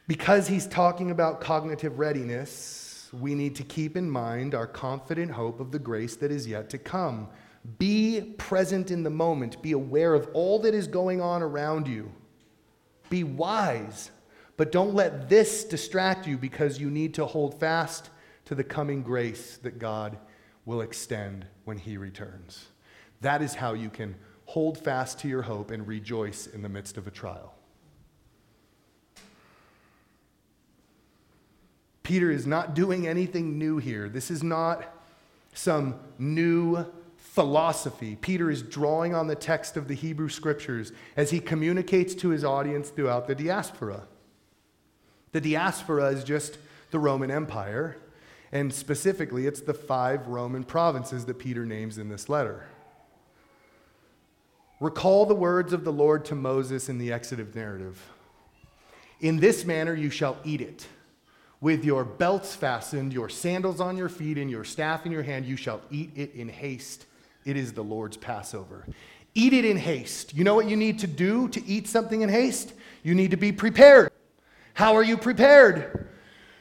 [0.08, 5.58] Because he's talking about cognitive readiness, we need to keep in mind our confident hope
[5.58, 7.28] of the grace that is yet to come.
[7.78, 9.60] Be present in the moment.
[9.62, 12.12] Be aware of all that is going on around you.
[13.10, 14.10] Be wise,
[14.56, 18.10] but don't let this distract you because you need to hold fast
[18.46, 20.16] to the coming grace that God
[20.64, 22.66] will extend when He returns.
[23.20, 24.14] That is how you can
[24.46, 27.54] hold fast to your hope and rejoice in the midst of a trial.
[32.02, 34.08] Peter is not doing anything new here.
[34.08, 34.94] This is not
[35.52, 36.86] some new
[37.16, 38.16] philosophy.
[38.20, 42.44] Peter is drawing on the text of the Hebrew scriptures as he communicates to his
[42.44, 44.06] audience throughout the diaspora.
[45.32, 46.58] The diaspora is just
[46.92, 47.96] the Roman Empire,
[48.52, 52.66] and specifically, it's the five Roman provinces that Peter names in this letter.
[54.78, 58.00] Recall the words of the Lord to Moses in the Exodus narrative.
[59.20, 60.86] In this manner you shall eat it.
[61.60, 65.46] With your belts fastened, your sandals on your feet, and your staff in your hand,
[65.46, 67.06] you shall eat it in haste.
[67.46, 68.86] It is the Lord's Passover.
[69.34, 70.34] Eat it in haste.
[70.34, 72.74] You know what you need to do to eat something in haste?
[73.02, 74.10] You need to be prepared.
[74.74, 76.08] How are you prepared?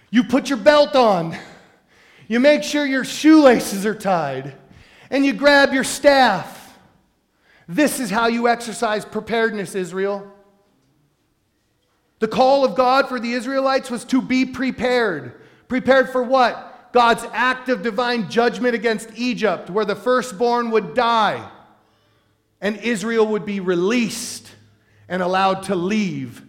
[0.10, 1.38] You put your belt on,
[2.28, 4.56] you make sure your shoelaces are tied,
[5.10, 6.78] and you grab your staff.
[7.68, 10.32] This is how you exercise preparedness, Israel.
[12.20, 15.42] The call of God for the Israelites was to be prepared.
[15.68, 16.92] Prepared for what?
[16.94, 21.52] God's act of divine judgment against Egypt, where the firstborn would die
[22.66, 24.50] and Israel would be released
[25.08, 26.42] and allowed to leave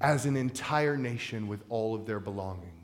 [0.00, 2.75] as an entire nation with all of their belongings.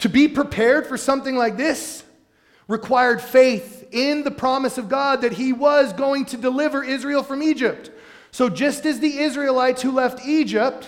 [0.00, 2.04] To be prepared for something like this
[2.68, 7.42] required faith in the promise of God that He was going to deliver Israel from
[7.42, 7.90] Egypt.
[8.30, 10.86] So, just as the Israelites who left Egypt,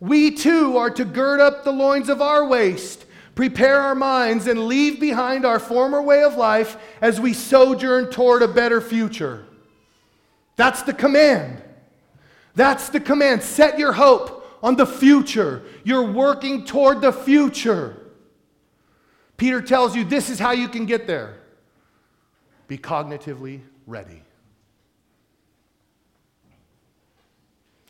[0.00, 4.66] we too are to gird up the loins of our waist, prepare our minds, and
[4.66, 9.46] leave behind our former way of life as we sojourn toward a better future.
[10.56, 11.62] That's the command.
[12.54, 13.42] That's the command.
[13.42, 15.62] Set your hope on the future.
[15.82, 17.96] You're working toward the future.
[19.36, 21.38] Peter tells you this is how you can get there
[22.66, 24.22] be cognitively ready.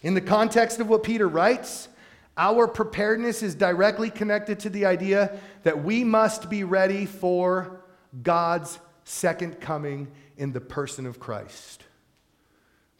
[0.03, 1.88] In the context of what Peter writes,
[2.36, 7.80] our preparedness is directly connected to the idea that we must be ready for
[8.22, 11.84] God's second coming in the person of Christ.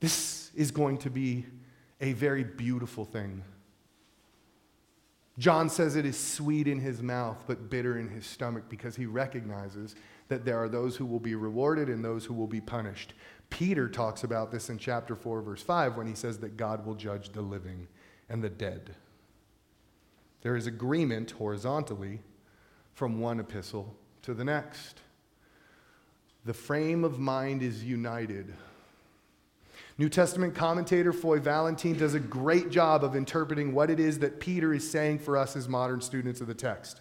[0.01, 1.47] This is going to be
[2.01, 3.42] a very beautiful thing.
[5.39, 9.07] John says it is sweet in his mouth, but bitter in his stomach because he
[9.07, 9.97] recognizes
[10.28, 13.14] that there are those who will be rewarded and those who will be punished.
[13.51, 16.95] Peter talks about this in chapter 4, verse 5, when he says that God will
[16.95, 17.89] judge the living
[18.28, 18.95] and the dead.
[20.43, 22.20] There is agreement horizontally
[22.93, 25.01] from one epistle to the next.
[26.45, 28.55] The frame of mind is united.
[29.97, 34.40] New Testament commentator Foy Valentine does a great job of interpreting what it is that
[34.40, 37.01] Peter is saying for us as modern students of the text.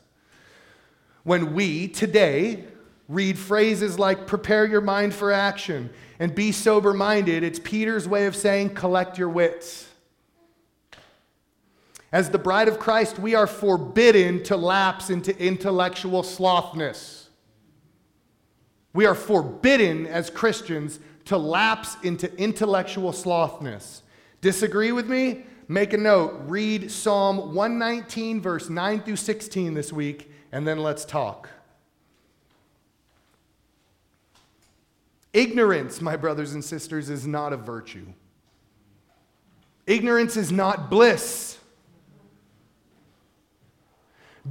[1.23, 2.65] When we today
[3.09, 5.89] read phrases like prepare your mind for action
[6.19, 9.89] and be sober minded, it's Peter's way of saying collect your wits.
[12.11, 17.21] As the bride of Christ, we are forbidden to lapse into intellectual slothness.
[18.93, 24.01] We are forbidden as Christians to lapse into intellectual slothness.
[24.41, 25.45] Disagree with me?
[25.67, 26.41] Make a note.
[26.47, 31.49] Read Psalm 119, verse 9 through 16 this week, and then let's talk.
[35.31, 38.05] Ignorance, my brothers and sisters, is not a virtue.
[39.87, 41.57] Ignorance is not bliss.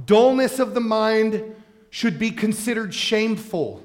[0.05, 1.55] Dullness of the mind
[1.89, 3.83] should be considered shameful.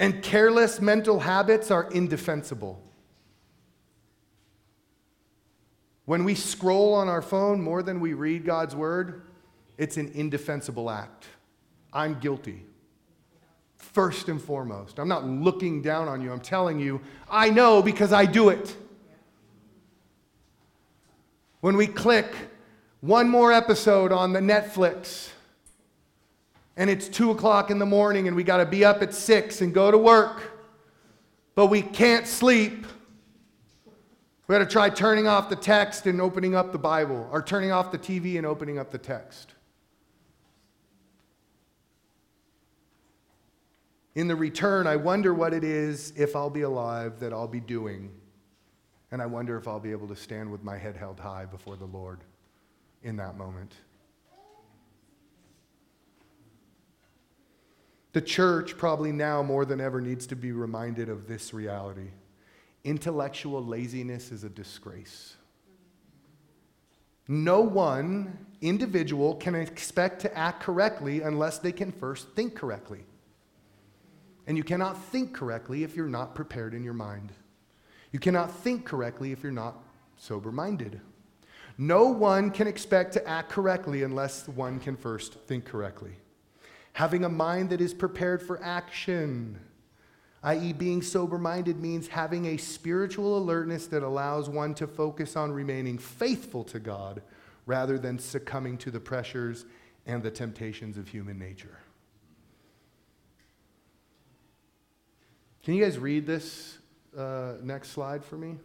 [0.00, 2.82] And careless mental habits are indefensible.
[6.06, 9.22] When we scroll on our phone more than we read God's word,
[9.76, 11.26] it's an indefensible act.
[11.92, 12.64] I'm guilty
[13.76, 14.98] first and foremost.
[14.98, 16.32] I'm not looking down on you.
[16.32, 18.74] I'm telling you, I know because I do it.
[21.60, 22.32] When we click
[23.00, 25.30] one more episode on the Netflix,
[26.76, 29.60] and it's two o'clock in the morning, and we got to be up at six
[29.60, 30.42] and go to work,
[31.54, 32.86] but we can't sleep.
[34.46, 37.70] We got to try turning off the text and opening up the Bible, or turning
[37.70, 39.54] off the TV and opening up the text.
[44.14, 47.60] In the return, I wonder what it is, if I'll be alive, that I'll be
[47.60, 48.10] doing.
[49.12, 51.76] And I wonder if I'll be able to stand with my head held high before
[51.76, 52.20] the Lord
[53.02, 53.74] in that moment.
[58.12, 62.10] The church, probably now more than ever, needs to be reminded of this reality.
[62.82, 65.36] Intellectual laziness is a disgrace.
[67.28, 73.04] No one individual can expect to act correctly unless they can first think correctly.
[74.48, 77.30] And you cannot think correctly if you're not prepared in your mind.
[78.10, 79.76] You cannot think correctly if you're not
[80.16, 81.00] sober minded.
[81.78, 86.16] No one can expect to act correctly unless one can first think correctly.
[86.92, 89.58] Having a mind that is prepared for action,
[90.42, 95.52] i.e., being sober minded means having a spiritual alertness that allows one to focus on
[95.52, 97.22] remaining faithful to God
[97.66, 99.64] rather than succumbing to the pressures
[100.06, 101.78] and the temptations of human nature.
[105.62, 106.78] Can you guys read this
[107.16, 108.56] uh, next slide for me?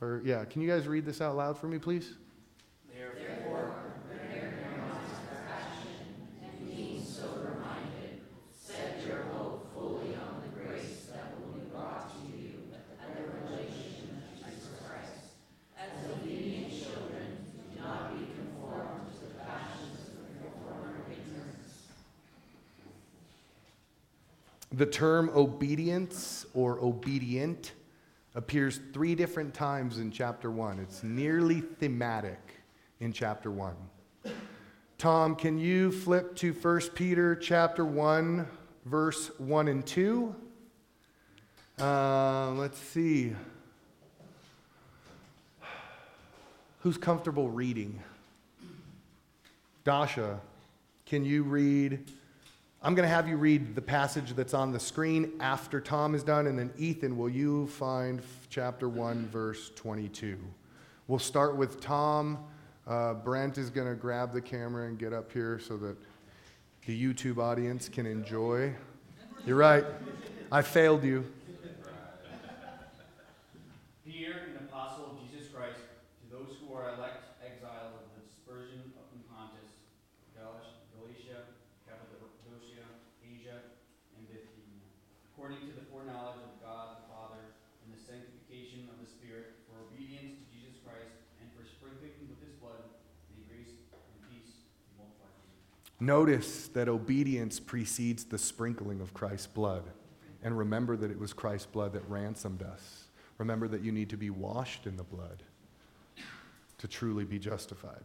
[0.00, 2.14] Or, yeah, can you guys read this out loud for me, please?
[2.94, 3.39] Therefore,
[24.80, 27.72] The term obedience or obedient
[28.34, 30.78] appears three different times in chapter one.
[30.78, 32.40] It's nearly thematic
[32.98, 33.76] in chapter one.
[34.96, 38.48] Tom, can you flip to 1 Peter chapter 1,
[38.86, 40.34] verse 1 and 2?
[41.78, 43.34] Uh, let's see.
[46.78, 48.02] Who's comfortable reading?
[49.84, 50.40] Dasha,
[51.04, 52.02] can you read
[52.82, 56.22] I'm going to have you read the passage that's on the screen after Tom is
[56.22, 60.38] done, and then Ethan, will you find chapter 1, verse 22?
[61.06, 62.38] We'll start with Tom.
[62.86, 65.94] Uh, Brent is going to grab the camera and get up here so that
[66.86, 68.74] the YouTube audience can enjoy.
[69.44, 69.84] You're right.
[70.50, 71.30] I failed you.
[96.00, 99.84] Notice that obedience precedes the sprinkling of Christ's blood.
[100.42, 103.04] And remember that it was Christ's blood that ransomed us.
[103.36, 105.42] Remember that you need to be washed in the blood
[106.78, 108.04] to truly be justified.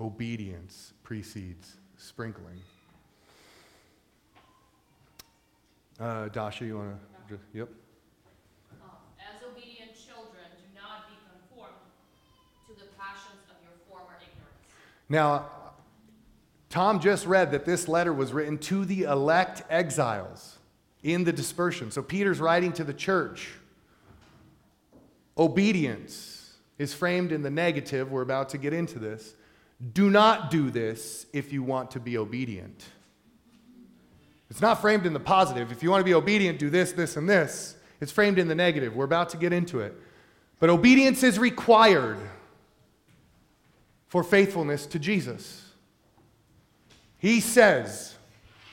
[0.00, 2.60] Obedience precedes sprinkling.
[6.00, 6.98] Uh, Dasha, you want
[7.28, 7.38] to?
[7.54, 7.68] Yep.
[8.82, 11.78] Um, as obedient children, do not be conformed
[12.66, 14.66] to the passions of your former ignorance.
[15.08, 15.46] Now,
[16.76, 20.58] Tom just read that this letter was written to the elect exiles
[21.02, 21.90] in the dispersion.
[21.90, 23.48] So Peter's writing to the church.
[25.38, 28.10] Obedience is framed in the negative.
[28.10, 29.34] We're about to get into this.
[29.94, 32.84] Do not do this if you want to be obedient.
[34.50, 35.72] It's not framed in the positive.
[35.72, 37.74] If you want to be obedient, do this, this, and this.
[38.02, 38.94] It's framed in the negative.
[38.94, 39.94] We're about to get into it.
[40.60, 42.18] But obedience is required
[44.08, 45.65] for faithfulness to Jesus.
[47.26, 48.14] He says,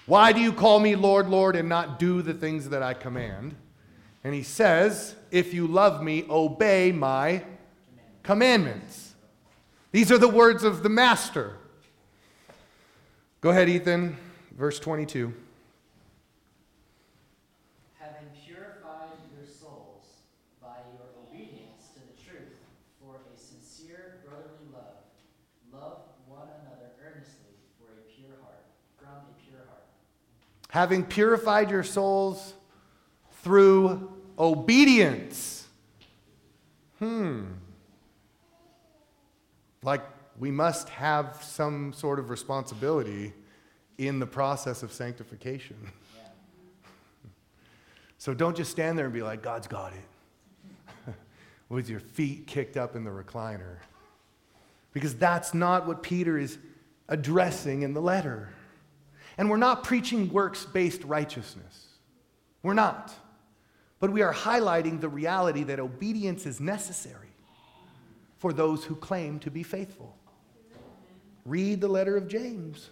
[0.05, 3.55] Why do you call me Lord, Lord, and not do the things that I command?
[4.23, 7.41] And he says, If you love me, obey my
[8.21, 9.15] commandments.
[9.91, 11.57] These are the words of the Master.
[13.41, 14.17] Go ahead, Ethan,
[14.55, 15.33] verse 22.
[30.73, 32.55] Having purified your souls
[33.43, 35.67] through obedience.
[36.97, 37.43] Hmm.
[39.83, 40.01] Like
[40.39, 43.33] we must have some sort of responsibility
[43.99, 45.77] in the process of sanctification.
[48.17, 51.13] So don't just stand there and be like, God's got it,
[51.67, 53.79] with your feet kicked up in the recliner.
[54.93, 56.57] Because that's not what Peter is
[57.09, 58.47] addressing in the letter.
[59.37, 61.87] And we're not preaching works based righteousness.
[62.61, 63.13] We're not.
[63.99, 67.29] But we are highlighting the reality that obedience is necessary
[68.37, 70.15] for those who claim to be faithful.
[71.45, 72.89] Read the letter of James.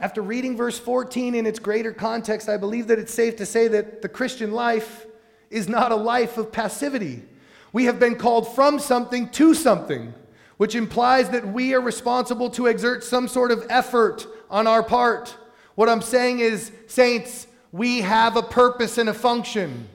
[0.00, 3.68] After reading verse 14 in its greater context, I believe that it's safe to say
[3.68, 5.06] that the Christian life
[5.50, 7.22] is not a life of passivity.
[7.72, 10.14] We have been called from something to something
[10.56, 15.36] which implies that we are responsible to exert some sort of effort on our part.
[15.74, 19.88] What I'm saying is, saints, we have a purpose and a function.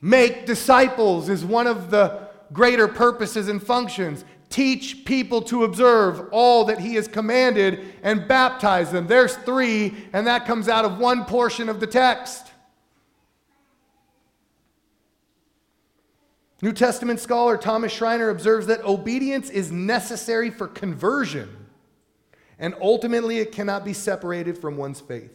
[0.00, 4.24] Make disciples is one of the greater purposes and functions.
[4.48, 9.06] Teach people to observe all that he has commanded and baptize them.
[9.06, 12.49] There's three, and that comes out of one portion of the text.
[16.62, 21.48] New Testament scholar Thomas Schreiner observes that obedience is necessary for conversion,
[22.58, 25.32] and ultimately it cannot be separated from one's faith.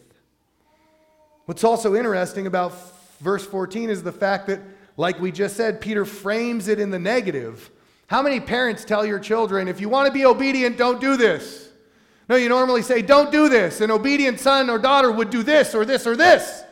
[1.45, 2.73] What's also interesting about
[3.21, 4.59] verse 14 is the fact that,
[4.97, 7.71] like we just said, Peter frames it in the negative.
[8.07, 11.69] How many parents tell your children, if you want to be obedient, don't do this?
[12.30, 13.82] No, you normally say, don't do this.
[13.82, 16.63] An obedient son or daughter would do this or this or this.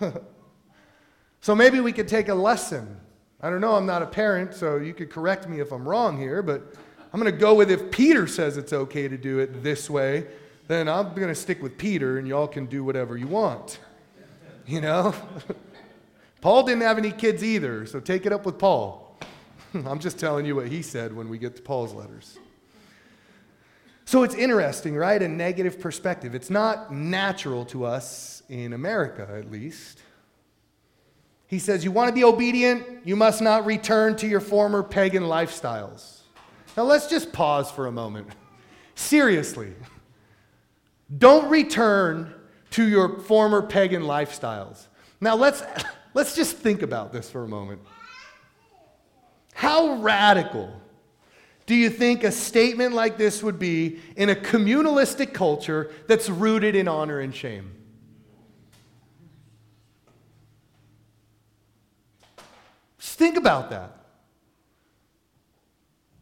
[1.40, 3.00] so maybe we could take a lesson
[3.42, 6.18] I don't know, I'm not a parent, so you could correct me if I'm wrong
[6.18, 6.74] here, but
[7.12, 10.26] I'm going to go with if Peter says it's okay to do it this way,
[10.68, 13.80] then I'm going to stick with Peter and y'all can do whatever you want.
[14.66, 15.14] You know?
[16.40, 19.18] Paul didn't have any kids either, so take it up with Paul.
[19.74, 22.38] I'm just telling you what he said when we get to Paul's letters.
[24.04, 25.22] So it's interesting, right?
[25.22, 26.34] A negative perspective.
[26.34, 30.02] It's not natural to us in America, at least.
[31.50, 32.86] He says, You want to be obedient?
[33.04, 36.20] You must not return to your former pagan lifestyles.
[36.76, 38.28] Now let's just pause for a moment.
[38.94, 39.72] Seriously,
[41.18, 42.32] don't return
[42.70, 44.86] to your former pagan lifestyles.
[45.20, 45.64] Now let's,
[46.14, 47.80] let's just think about this for a moment.
[49.52, 50.72] How radical
[51.66, 56.76] do you think a statement like this would be in a communalistic culture that's rooted
[56.76, 57.72] in honor and shame?
[63.20, 63.98] Think about that.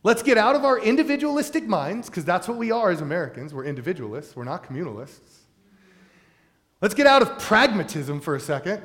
[0.03, 3.55] Let's get out of our individualistic minds, because that's what we are as Americans.
[3.55, 5.44] We're individualists, we're not communalists.
[6.80, 8.82] Let's get out of pragmatism for a second.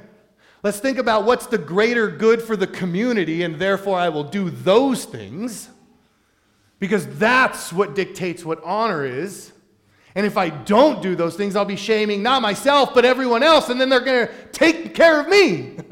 [0.61, 4.51] Let's think about what's the greater good for the community, and therefore I will do
[4.51, 5.69] those things,
[6.77, 9.51] because that's what dictates what honor is.
[10.13, 13.69] And if I don't do those things, I'll be shaming not myself, but everyone else,
[13.69, 15.77] and then they're going to take care of me.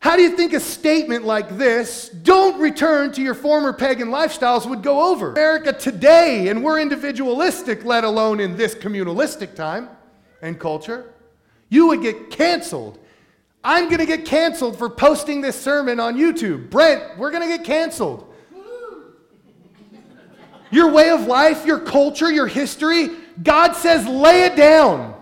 [0.00, 4.68] How do you think a statement like this, don't return to your former pagan lifestyles,
[4.68, 5.32] would go over?
[5.32, 9.88] America today, and we're individualistic, let alone in this communalistic time
[10.40, 11.12] and culture,
[11.68, 12.98] you would get canceled.
[13.64, 16.70] I'm going to get canceled for posting this sermon on YouTube.
[16.70, 18.32] Brent, we're going to get canceled.
[20.70, 23.08] Your way of life, your culture, your history,
[23.42, 25.14] God says lay it down.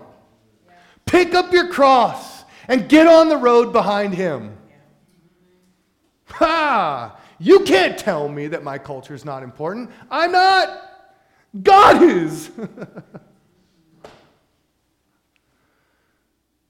[1.05, 4.56] Pick up your cross and get on the road behind Him.
[6.29, 7.19] Ha!
[7.39, 9.91] You can't tell me that my culture is not important.
[10.09, 10.81] I'm not.
[11.61, 12.51] God is.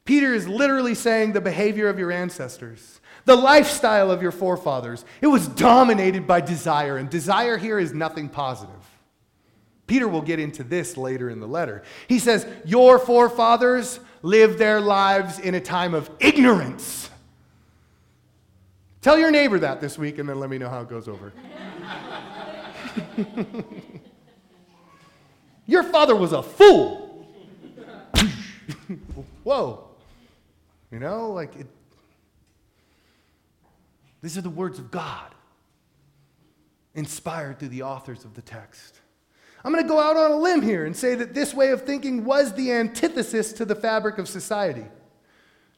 [0.05, 5.27] Peter is literally saying the behavior of your ancestors, the lifestyle of your forefathers, it
[5.27, 8.73] was dominated by desire, and desire here is nothing positive.
[9.85, 11.83] Peter will get into this later in the letter.
[12.07, 17.06] He says, Your forefathers lived their lives in a time of ignorance
[19.07, 21.31] Tell your neighbor that this week and then let me know how it goes over.
[25.65, 27.25] your father was a fool.
[29.45, 29.87] Whoa.
[30.91, 31.67] You know, like it,
[34.21, 35.33] these are the words of God,
[36.93, 38.99] inspired through the authors of the text.
[39.63, 41.83] I'm going to go out on a limb here and say that this way of
[41.83, 44.83] thinking was the antithesis to the fabric of society.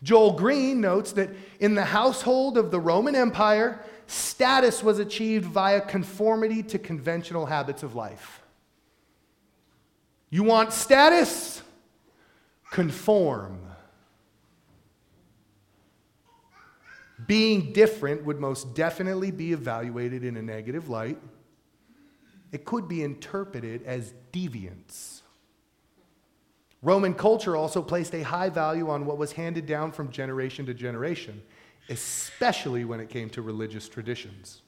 [0.01, 1.29] Joel Green notes that
[1.59, 7.83] in the household of the Roman Empire, status was achieved via conformity to conventional habits
[7.83, 8.41] of life.
[10.29, 11.61] You want status?
[12.71, 13.59] Conform.
[17.27, 21.19] Being different would most definitely be evaluated in a negative light.
[22.51, 25.18] It could be interpreted as deviance.
[26.81, 30.73] Roman culture also placed a high value on what was handed down from generation to
[30.73, 31.41] generation,
[31.89, 34.61] especially when it came to religious traditions.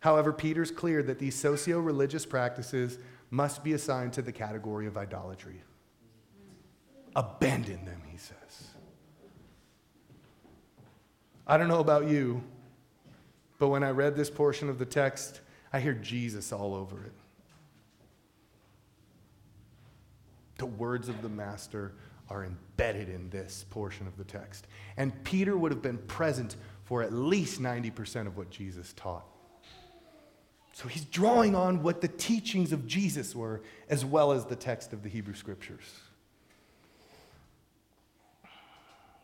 [0.00, 2.98] However, Peter's clear that these socio religious practices
[3.30, 5.62] must be assigned to the category of idolatry.
[7.14, 8.68] Abandon them, he says.
[11.46, 12.42] I don't know about you,
[13.58, 15.40] but when I read this portion of the text,
[15.72, 17.12] I hear Jesus all over it.
[20.60, 21.94] The words of the Master
[22.28, 24.66] are embedded in this portion of the text.
[24.98, 29.24] And Peter would have been present for at least 90% of what Jesus taught.
[30.74, 34.92] So he's drawing on what the teachings of Jesus were, as well as the text
[34.92, 35.98] of the Hebrew Scriptures.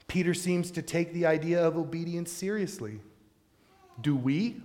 [0.09, 3.01] Peter seems to take the idea of obedience seriously.
[4.01, 4.63] Do we?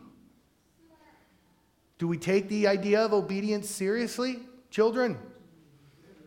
[1.98, 5.18] Do we take the idea of obedience seriously, children?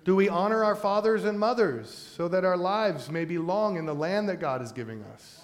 [0.04, 3.86] Do we honor our fathers and mothers so that our lives may be long in
[3.86, 5.40] the land that God is giving us?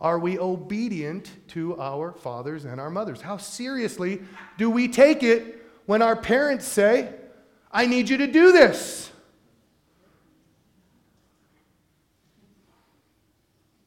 [0.00, 3.20] Are we obedient to our fathers and our mothers?
[3.20, 4.22] How seriously
[4.56, 7.12] do we take it when our parents say,
[7.70, 9.10] I need you to do this?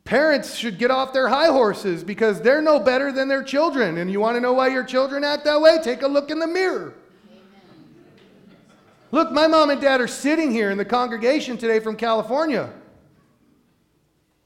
[0.05, 3.97] Parents should get off their high horses because they're no better than their children.
[3.97, 5.79] And you want to know why your children act that way?
[5.81, 6.93] Take a look in the mirror.
[9.13, 12.73] Look, my mom and dad are sitting here in the congregation today from California.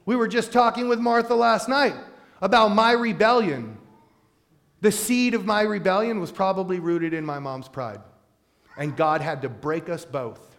[0.05, 1.95] We were just talking with Martha last night
[2.41, 3.77] about my rebellion.
[4.81, 8.01] The seed of my rebellion was probably rooted in my mom's pride.
[8.77, 10.57] And God had to break us both.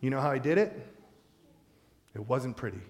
[0.00, 0.86] You know how He did it?
[2.14, 2.80] It wasn't pretty.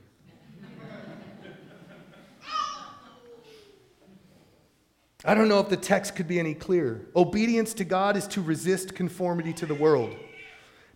[5.24, 7.02] I don't know if the text could be any clearer.
[7.14, 10.16] Obedience to God is to resist conformity to the world.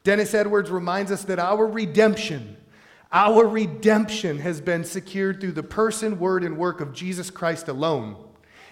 [0.03, 2.57] Dennis Edwards reminds us that our redemption,
[3.13, 8.17] our redemption has been secured through the person, word, and work of Jesus Christ alone.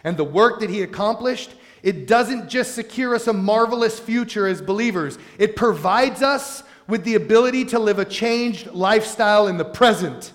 [0.03, 4.61] And the work that he accomplished, it doesn't just secure us a marvelous future as
[4.61, 10.34] believers, it provides us with the ability to live a changed lifestyle in the present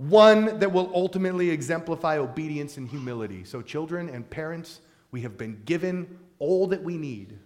[0.00, 3.44] one that will ultimately exemplify obedience and humility.
[3.44, 4.80] So, children and parents,
[5.10, 7.38] we have been given all that we need.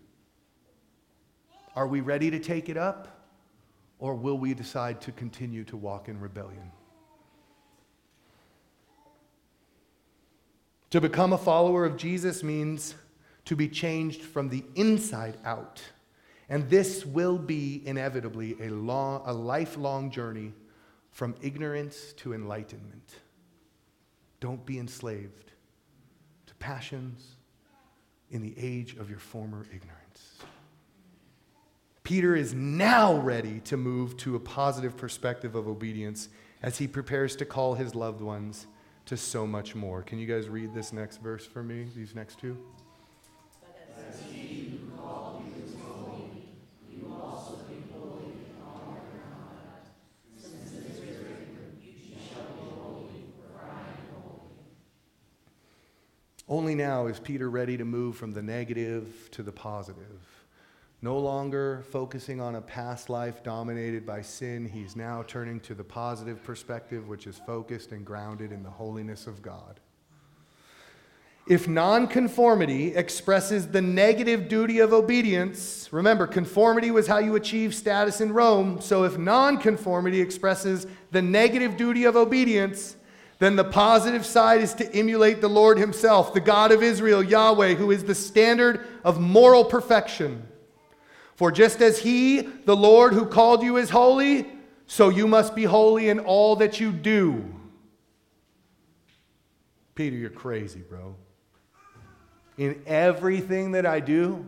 [1.74, 3.08] Are we ready to take it up,
[3.98, 6.70] or will we decide to continue to walk in rebellion?
[10.90, 12.94] To become a follower of Jesus means
[13.46, 15.82] to be changed from the inside out.
[16.48, 20.52] And this will be inevitably a, long, a lifelong journey
[21.14, 23.20] from ignorance to enlightenment.
[24.40, 25.52] Don't be enslaved
[26.46, 27.36] to passions
[28.30, 30.38] in the age of your former ignorance.
[32.02, 36.30] Peter is now ready to move to a positive perspective of obedience
[36.62, 38.66] as he prepares to call his loved ones
[39.06, 40.02] to so much more.
[40.02, 42.58] Can you guys read this next verse for me, these next two?
[56.48, 60.44] Only now is Peter ready to move from the negative to the positive.
[61.00, 65.84] No longer focusing on a past life dominated by sin, he's now turning to the
[65.84, 69.80] positive perspective, which is focused and grounded in the holiness of God.
[71.46, 78.22] If nonconformity expresses the negative duty of obedience, remember, conformity was how you achieve status
[78.22, 78.80] in Rome.
[78.80, 82.96] So if nonconformity expresses the negative duty of obedience,
[83.44, 87.74] then the positive side is to emulate the Lord Himself, the God of Israel, Yahweh,
[87.74, 90.46] who is the standard of moral perfection.
[91.34, 94.46] For just as He, the Lord who called you, is holy,
[94.86, 97.44] so you must be holy in all that you do.
[99.94, 101.16] Peter, you're crazy, bro.
[102.56, 104.46] In everything that I do,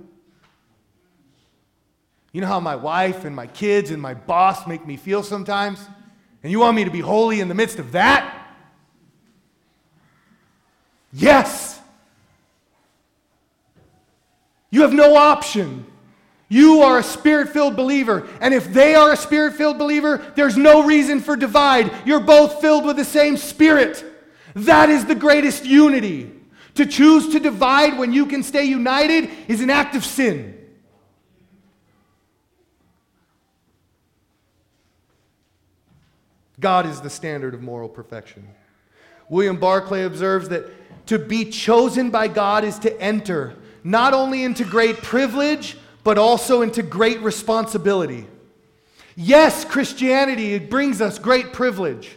[2.32, 5.84] you know how my wife and my kids and my boss make me feel sometimes?
[6.42, 8.35] And you want me to be holy in the midst of that?
[11.12, 11.80] Yes.
[14.70, 15.86] You have no option.
[16.48, 18.28] You are a spirit filled believer.
[18.40, 21.90] And if they are a spirit filled believer, there's no reason for divide.
[22.06, 24.04] You're both filled with the same spirit.
[24.54, 26.32] That is the greatest unity.
[26.74, 30.52] To choose to divide when you can stay united is an act of sin.
[36.60, 38.46] God is the standard of moral perfection.
[39.28, 40.66] William Barclay observes that
[41.06, 46.62] to be chosen by God is to enter not only into great privilege, but also
[46.62, 48.26] into great responsibility.
[49.16, 52.16] Yes, Christianity it brings us great privilege.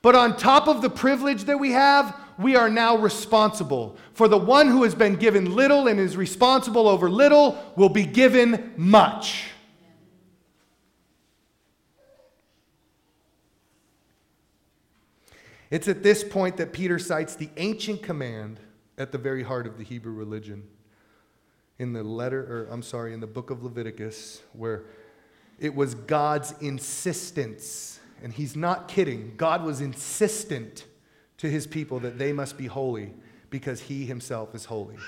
[0.00, 3.96] But on top of the privilege that we have, we are now responsible.
[4.14, 8.04] For the one who has been given little and is responsible over little will be
[8.04, 9.51] given much.
[15.72, 18.60] It's at this point that Peter cites the ancient command
[18.98, 20.64] at the very heart of the Hebrew religion.
[21.78, 24.82] In the letter, or I'm sorry, in the book of Leviticus, where
[25.58, 30.84] it was God's insistence, and he's not kidding, God was insistent
[31.38, 33.14] to his people that they must be holy
[33.48, 34.98] because he himself is holy.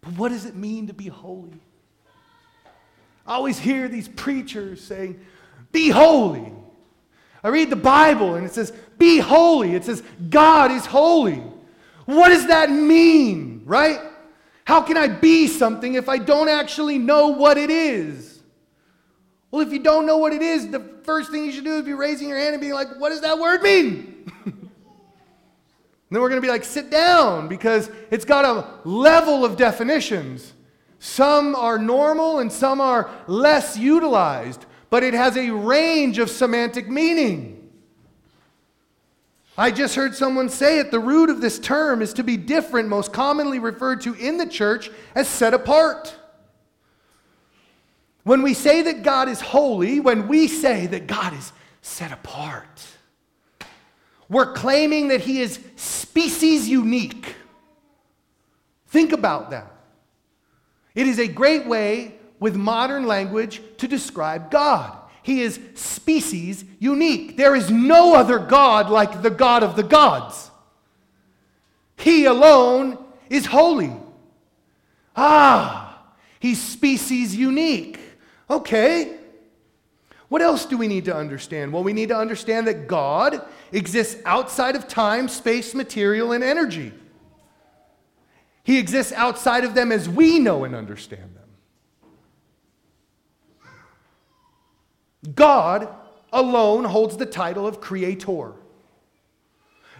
[0.00, 1.60] But what does it mean to be holy?
[3.24, 5.20] I always hear these preachers saying,
[5.70, 6.52] Be holy.
[7.48, 9.74] I read the Bible and it says, Be holy.
[9.74, 11.42] It says, God is holy.
[12.04, 13.98] What does that mean, right?
[14.64, 18.42] How can I be something if I don't actually know what it is?
[19.50, 21.86] Well, if you don't know what it is, the first thing you should do is
[21.86, 24.30] be raising your hand and being like, what does that word mean?
[24.44, 24.60] then
[26.10, 30.52] we're going to be like, sit down, because it's got a level of definitions.
[30.98, 36.88] Some are normal and some are less utilized, but it has a range of semantic
[36.88, 37.54] meaning.
[39.56, 42.88] I just heard someone say it the root of this term is to be different,
[42.88, 46.14] most commonly referred to in the church as set apart.
[48.22, 52.86] When we say that God is holy, when we say that God is set apart,
[54.28, 57.34] we're claiming that He is species unique.
[58.86, 59.72] Think about that.
[60.94, 64.96] It is a great way with modern language to describe God.
[65.22, 67.36] He is species unique.
[67.36, 70.50] There is no other God like the God of the gods.
[71.96, 72.96] He alone
[73.28, 73.92] is holy.
[75.16, 76.02] Ah,
[76.40, 77.98] he's species unique.
[78.48, 79.16] Okay.
[80.28, 81.72] What else do we need to understand?
[81.72, 86.92] Well, we need to understand that God exists outside of time, space, material, and energy.
[88.62, 91.47] He exists outside of them as we know and understand them.
[95.34, 95.88] God
[96.32, 98.52] alone holds the title of creator,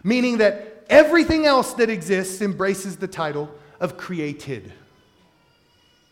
[0.02, 3.50] meaning that everything else that exists embraces the title
[3.80, 4.72] of created.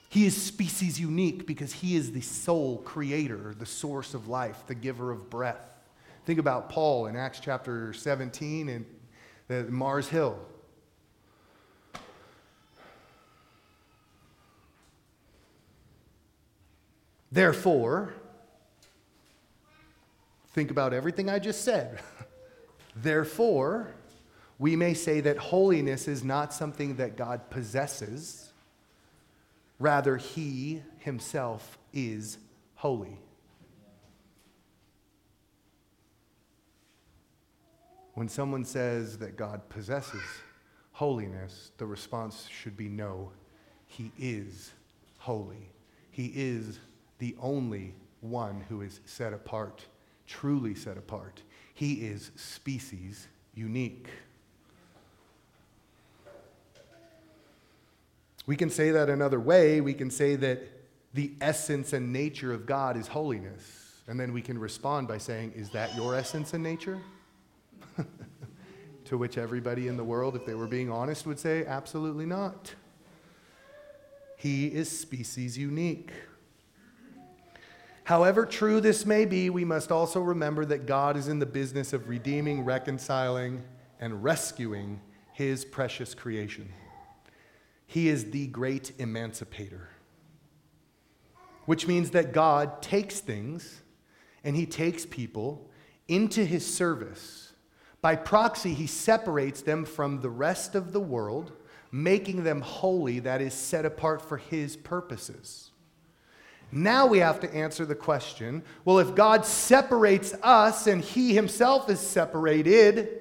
[0.09, 4.75] He is species unique because he is the sole creator, the source of life, the
[4.75, 5.69] giver of breath.
[6.25, 8.87] Think about Paul in Acts chapter 17 and
[9.51, 10.39] uh, Mars Hill.
[17.31, 18.15] Therefore,
[20.57, 22.01] Think about everything I just said.
[22.97, 23.89] Therefore,
[24.59, 28.55] we may say that holiness is not something that God possesses,
[29.79, 32.39] rather, He Himself is
[32.75, 33.19] holy.
[38.15, 40.23] When someone says that God possesses
[40.93, 43.31] holiness, the response should be no,
[43.85, 44.73] He is
[45.19, 45.69] holy.
[46.11, 46.79] He is
[47.19, 49.85] the only one who is set apart
[50.27, 51.43] truly set apart.
[51.75, 54.09] He is species unique.
[58.47, 59.81] We can say that another way.
[59.81, 60.63] We can say that
[61.15, 64.01] the essence and nature of God is holiness.
[64.07, 67.01] And then we can respond by saying, Is that your essence and nature?
[69.07, 72.75] to which everybody in the world, if they were being honest, would say, Absolutely not.
[74.37, 76.13] He is species unique.
[78.07, 81.93] However true this may be, we must also remember that God is in the business
[81.93, 83.65] of redeeming, reconciling,
[83.99, 85.01] and rescuing
[85.33, 86.73] his precious creation.
[87.85, 89.89] He is the great emancipator,
[91.65, 93.83] which means that God takes things
[94.45, 95.69] and he takes people
[96.07, 97.55] into his service.
[98.03, 101.51] By proxy, he separates them from the rest of the world,
[101.91, 105.73] making them holy, that is, set apart for his purposes.
[106.73, 111.89] Now we have to answer the question well, if God separates us and He Himself
[111.89, 113.21] is separated,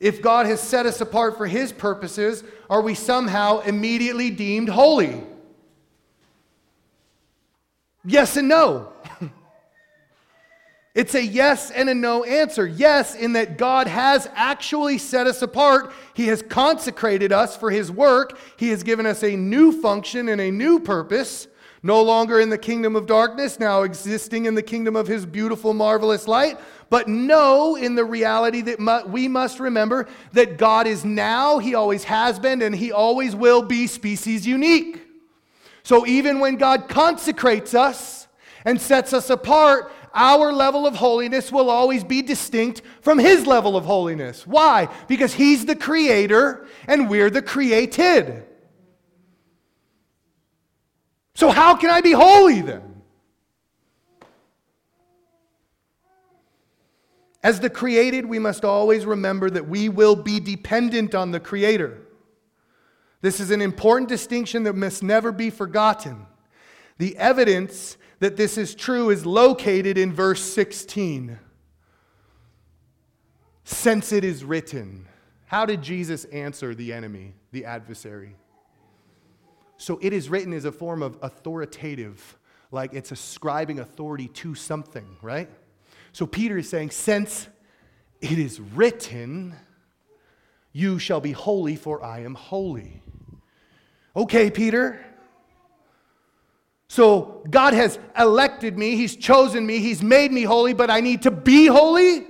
[0.00, 5.22] if God has set us apart for His purposes, are we somehow immediately deemed holy?
[8.04, 8.92] Yes and no.
[10.98, 12.66] It's a yes and a no answer.
[12.66, 15.92] Yes, in that God has actually set us apart.
[16.12, 18.36] He has consecrated us for His work.
[18.56, 21.46] He has given us a new function and a new purpose.
[21.84, 25.72] No longer in the kingdom of darkness, now existing in the kingdom of His beautiful,
[25.72, 26.58] marvelous light.
[26.90, 32.02] But no, in the reality that we must remember that God is now, He always
[32.02, 35.06] has been, and He always will be species unique.
[35.84, 38.26] So even when God consecrates us
[38.64, 43.76] and sets us apart, our level of holiness will always be distinct from his level
[43.76, 44.46] of holiness.
[44.46, 44.88] Why?
[45.06, 48.44] Because he's the creator and we're the created.
[51.34, 52.88] So, how can I be holy then?
[57.42, 61.98] As the created, we must always remember that we will be dependent on the Creator.
[63.20, 66.26] This is an important distinction that must never be forgotten.
[66.98, 71.38] The evidence that this is true is located in verse 16.
[73.64, 75.06] Since it is written.
[75.46, 78.36] How did Jesus answer the enemy, the adversary?
[79.76, 82.36] So it is written is a form of authoritative,
[82.72, 85.48] like it's ascribing authority to something, right?
[86.12, 87.48] So Peter is saying, Since
[88.20, 89.54] it is written,
[90.72, 93.02] you shall be holy, for I am holy.
[94.16, 95.04] Okay, Peter,
[96.88, 101.22] So God has elected me, He's chosen me, He's made me holy, but I need
[101.22, 102.26] to be holy?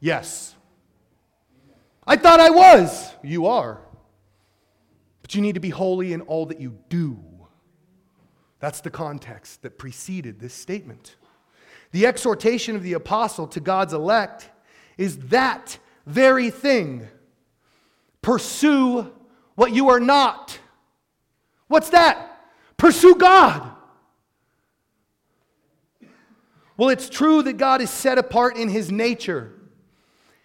[0.00, 0.54] Yes.
[2.06, 3.10] I thought I was.
[3.22, 3.80] You are.
[5.22, 7.18] But you need to be holy in all that you do.
[8.60, 11.16] That's the context that preceded this statement.
[11.92, 14.50] The exhortation of the apostle to God's elect
[14.98, 17.08] is that very thing.
[18.20, 19.10] Pursue
[19.54, 20.58] what you are not.
[21.68, 22.33] What's that?
[22.76, 23.70] Pursue God.
[26.76, 29.52] Well, it's true that God is set apart in his nature,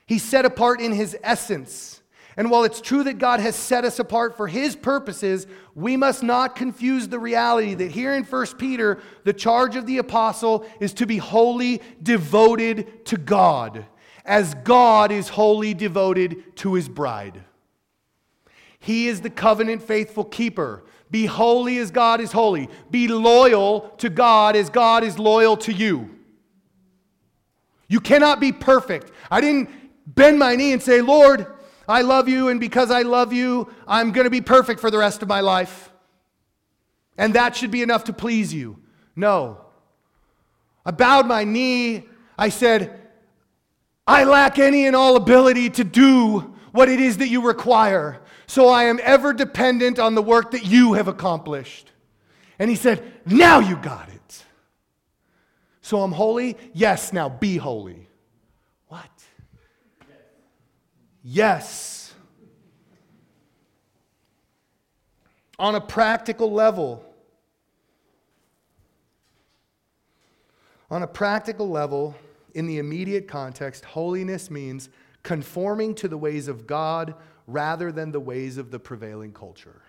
[0.06, 1.96] he's set apart in his essence.
[2.38, 6.24] And while it's true that God has set us apart for his purposes, we must
[6.24, 10.94] not confuse the reality that here in 1 Peter, the charge of the apostle is
[10.94, 13.86] to be wholly devoted to God,
[14.24, 17.44] as God is wholly devoted to his bride.
[18.80, 20.84] He is the covenant faithful keeper.
[21.12, 22.70] Be holy as God is holy.
[22.90, 26.16] Be loyal to God as God is loyal to you.
[27.88, 29.12] You cannot be perfect.
[29.30, 29.70] I didn't
[30.06, 31.48] bend my knee and say, Lord,
[31.88, 35.00] I love you, and because I love you, I'm going to be perfect for the
[35.00, 35.92] rest of my life.
[37.18, 38.78] And that should be enough to please you.
[39.16, 39.60] No.
[40.86, 42.08] I bowed my knee.
[42.38, 43.02] I said,
[44.06, 48.22] I lack any and all ability to do what it is that you require.
[48.50, 51.92] So I am ever dependent on the work that you have accomplished.
[52.58, 54.44] And he said, Now you got it.
[55.82, 56.58] So I'm holy?
[56.74, 58.08] Yes, now be holy.
[58.88, 59.08] What?
[61.24, 62.12] Yes.
[65.60, 67.06] On a practical level,
[70.90, 72.16] on a practical level,
[72.56, 74.90] in the immediate context, holiness means
[75.22, 77.14] conforming to the ways of God
[77.52, 79.82] rather than the ways of the prevailing culture.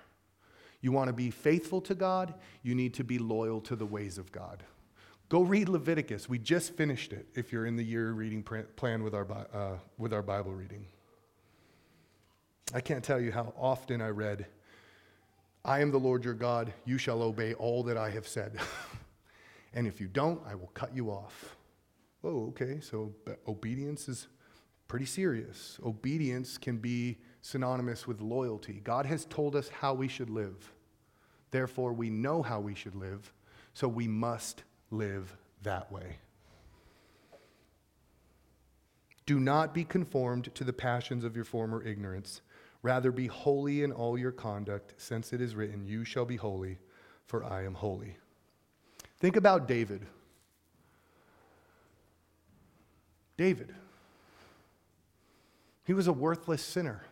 [0.81, 4.17] You want to be faithful to God, you need to be loyal to the ways
[4.17, 4.63] of God.
[5.29, 6.29] Go read Leviticus.
[6.29, 10.13] We just finished it if you're in the year reading plan with our, uh, with
[10.13, 10.87] our Bible reading.
[12.75, 14.47] I can't tell you how often I read,
[15.65, 18.59] I am the Lord your God, you shall obey all that I have said.
[19.75, 21.57] and if you don't, I will cut you off.
[22.25, 23.13] Oh, okay, so
[23.47, 24.29] obedience is
[24.89, 25.79] pretty serious.
[25.85, 28.81] Obedience can be synonymous with loyalty.
[28.85, 30.73] God has told us how we should live.
[31.51, 33.33] Therefore, we know how we should live,
[33.75, 36.19] so we must live that way.
[39.27, 42.41] Do not be conformed to the passions of your former ignorance
[42.83, 46.79] Rather, be holy in all your conduct, since it is written, You shall be holy,
[47.27, 48.17] for I am holy.
[49.19, 50.07] Think about David.
[53.37, 53.75] David.
[55.85, 57.03] He was a worthless sinner,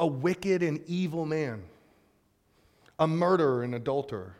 [0.00, 1.62] a wicked and evil man,
[2.98, 4.34] a murderer and adulterer.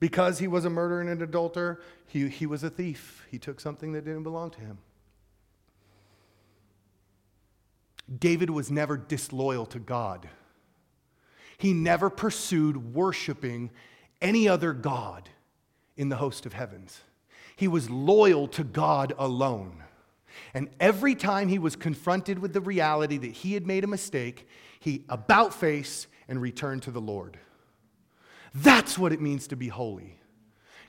[0.00, 3.26] Because he was a murderer and an adulterer, he, he was a thief.
[3.30, 4.78] He took something that didn't belong to him.
[8.18, 10.28] David was never disloyal to God.
[11.58, 13.70] He never pursued worshiping
[14.20, 15.28] any other God
[15.96, 17.00] in the host of heavens.
[17.54, 19.82] He was loyal to God alone.
[20.54, 24.46] And every time he was confronted with the reality that he had made a mistake,
[24.80, 27.38] he about face and returned to the Lord.
[28.54, 30.18] That's what it means to be holy.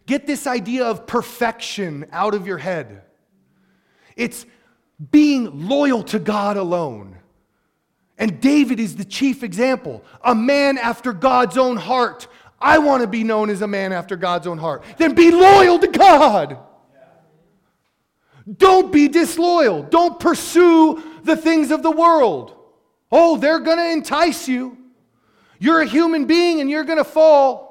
[0.05, 3.03] Get this idea of perfection out of your head.
[4.15, 4.45] It's
[5.11, 7.17] being loyal to God alone.
[8.17, 12.27] And David is the chief example, a man after God's own heart.
[12.59, 14.83] I want to be known as a man after God's own heart.
[14.97, 16.57] Then be loyal to God.
[18.55, 19.83] Don't be disloyal.
[19.83, 22.55] Don't pursue the things of the world.
[23.11, 24.77] Oh, they're going to entice you.
[25.59, 27.67] You're a human being and you're going to fall.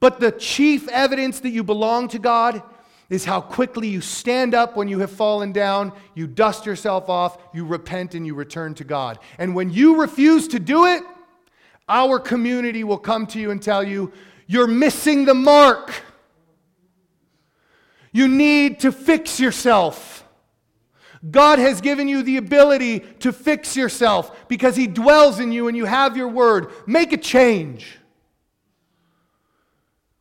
[0.00, 2.62] But the chief evidence that you belong to God
[3.10, 7.38] is how quickly you stand up when you have fallen down, you dust yourself off,
[7.52, 9.18] you repent, and you return to God.
[9.38, 11.02] And when you refuse to do it,
[11.88, 14.12] our community will come to you and tell you,
[14.46, 15.92] you're missing the mark.
[18.12, 20.24] You need to fix yourself.
[21.28, 25.76] God has given you the ability to fix yourself because He dwells in you and
[25.76, 26.68] you have your word.
[26.86, 27.98] Make a change.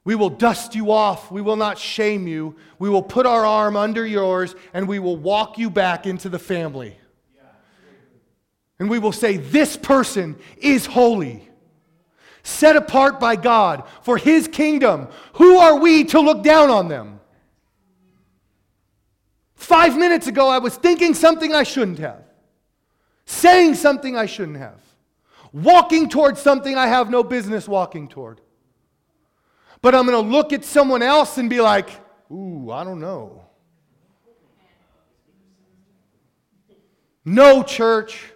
[0.04, 1.32] We will dust you off.
[1.32, 2.56] We will not shame you.
[2.80, 6.40] We will put our arm under yours and we will walk you back into the
[6.40, 6.98] family.
[8.80, 11.48] And we will say, This person is holy,
[12.44, 15.10] set apart by God for his kingdom.
[15.34, 17.19] Who are we to look down on them?
[19.60, 22.24] Five minutes ago, I was thinking something I shouldn't have,
[23.26, 24.80] saying something I shouldn't have,
[25.52, 28.40] walking towards something I have no business walking toward.
[29.82, 31.90] But I'm going to look at someone else and be like,
[32.32, 33.44] ooh, I don't know.
[37.26, 38.32] No, church,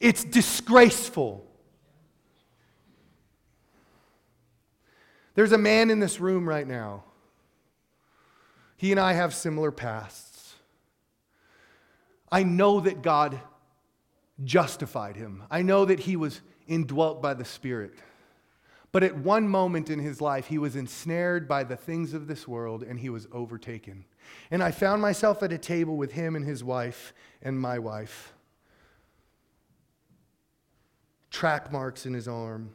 [0.00, 1.46] it's disgraceful.
[5.36, 7.04] There's a man in this room right now.
[8.76, 10.23] He and I have similar pasts.
[12.34, 13.40] I know that God
[14.42, 17.94] justified him, I know that he was indwelt by the Spirit.
[18.90, 22.48] But at one moment in his life, he was ensnared by the things of this
[22.48, 24.04] world and he was overtaken.
[24.50, 28.32] And I found myself at a table with him and his wife and my wife.
[31.30, 32.70] Track marks in his arm.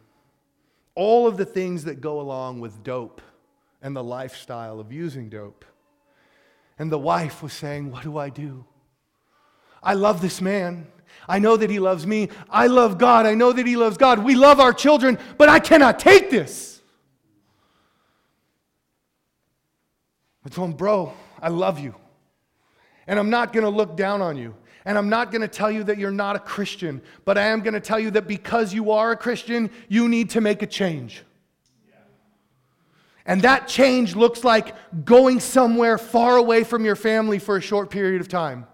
[0.95, 3.21] All of the things that go along with dope
[3.81, 5.65] and the lifestyle of using dope.
[6.77, 8.65] And the wife was saying, What do I do?
[9.81, 10.87] I love this man.
[11.27, 12.29] I know that He loves me.
[12.49, 13.25] I love God.
[13.25, 14.23] I know that He loves God.
[14.23, 16.81] We love our children, but I cannot take this.
[20.45, 21.93] I told him, Bro, I love you.
[23.05, 24.55] And I'm not going to look down on you.
[24.85, 27.61] And I'm not going to tell you that you're not a Christian, but I am
[27.61, 30.67] going to tell you that because you are a Christian, you need to make a
[30.67, 31.23] change.
[33.25, 34.73] And that change looks like
[35.05, 38.65] going somewhere far away from your family for a short period of time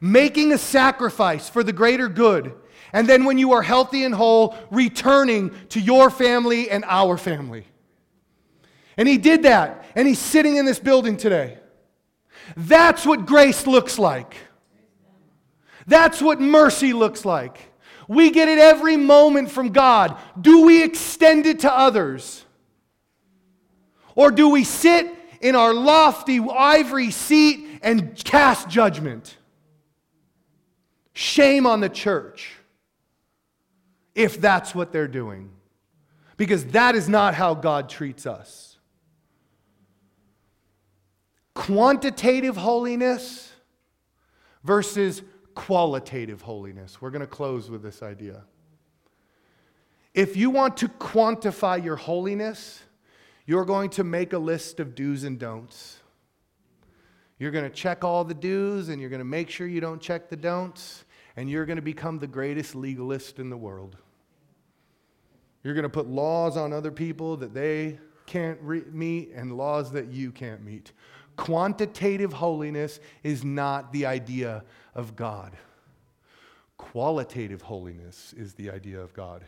[0.00, 2.52] making a sacrifice for the greater good,
[2.92, 7.66] and then when you are healthy and whole, returning to your family and our family.
[8.96, 11.58] And he did that, and he's sitting in this building today.
[12.56, 14.36] That's what grace looks like.
[15.86, 17.72] That's what mercy looks like.
[18.06, 20.16] We get it every moment from God.
[20.40, 22.44] Do we extend it to others?
[24.14, 29.36] Or do we sit in our lofty ivory seat and cast judgment?
[31.14, 32.52] Shame on the church
[34.14, 35.50] if that's what they're doing,
[36.36, 38.78] because that is not how God treats us.
[41.54, 43.52] Quantitative holiness
[44.62, 45.22] versus
[45.54, 47.00] qualitative holiness.
[47.00, 48.42] We're going to close with this idea.
[50.14, 52.82] If you want to quantify your holiness,
[53.46, 55.98] you're going to make a list of do's and don'ts.
[57.38, 60.00] You're going to check all the do's and you're going to make sure you don't
[60.00, 61.03] check the don'ts,
[61.36, 63.96] and you're going to become the greatest legalist in the world.
[65.62, 69.92] You're going to put laws on other people that they can't re- meet and laws
[69.92, 70.92] that you can't meet.
[71.36, 74.62] Quantitative holiness is not the idea
[74.94, 75.56] of God.
[76.76, 79.44] Qualitative holiness is the idea of God.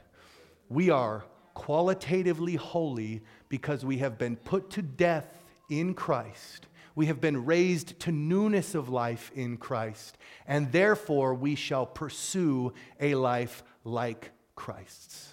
[0.69, 6.67] We are qualitatively holy because we have been put to death in Christ
[6.97, 10.17] we have been raised to newness of life in Christ,
[10.47, 15.33] and therefore we shall pursue a life like Christ's.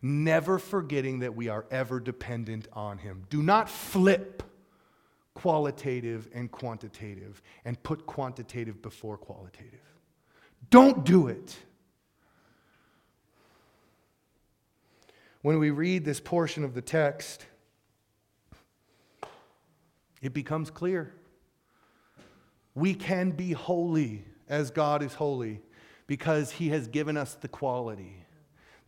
[0.00, 3.24] Never forgetting that we are ever dependent on Him.
[3.30, 4.44] Do not flip
[5.34, 9.80] qualitative and quantitative and put quantitative before qualitative.
[10.70, 11.56] Don't do it.
[15.42, 17.46] When we read this portion of the text,
[20.22, 21.12] it becomes clear.
[22.74, 25.60] We can be holy as God is holy
[26.06, 28.24] because He has given us the quality.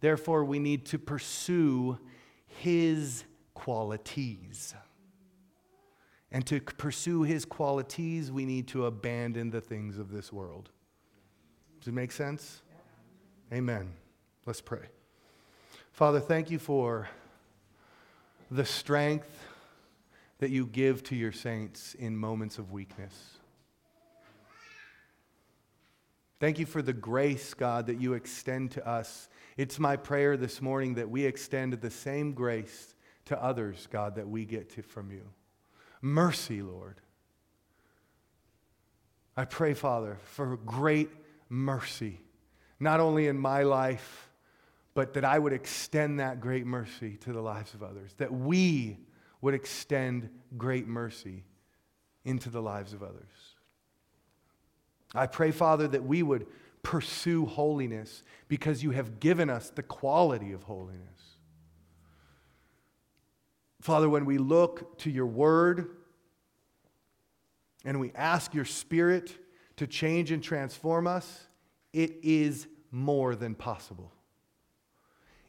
[0.01, 1.98] Therefore, we need to pursue
[2.47, 4.74] His qualities.
[6.31, 10.70] And to pursue His qualities, we need to abandon the things of this world.
[11.81, 12.62] Does it make sense?
[13.52, 13.93] Amen.
[14.47, 14.86] Let's pray.
[15.93, 17.09] Father, thank you for
[18.51, 19.28] the strength
[20.44, 23.38] that you give to your saints in moments of weakness.
[26.38, 29.30] Thank you for the grace, God, that you extend to us.
[29.56, 32.94] It's my prayer this morning that we extend the same grace
[33.24, 35.22] to others, God, that we get to, from you.
[36.02, 37.00] Mercy, Lord.
[39.38, 41.08] I pray, Father, for great
[41.48, 42.20] mercy,
[42.78, 44.30] not only in my life,
[44.92, 48.98] but that I would extend that great mercy to the lives of others, that we
[49.44, 51.44] would extend great mercy
[52.24, 53.28] into the lives of others.
[55.14, 56.46] I pray, Father, that we would
[56.82, 61.36] pursue holiness because you have given us the quality of holiness.
[63.82, 65.90] Father, when we look to your word
[67.84, 69.36] and we ask your spirit
[69.76, 71.48] to change and transform us,
[71.92, 74.10] it is more than possible.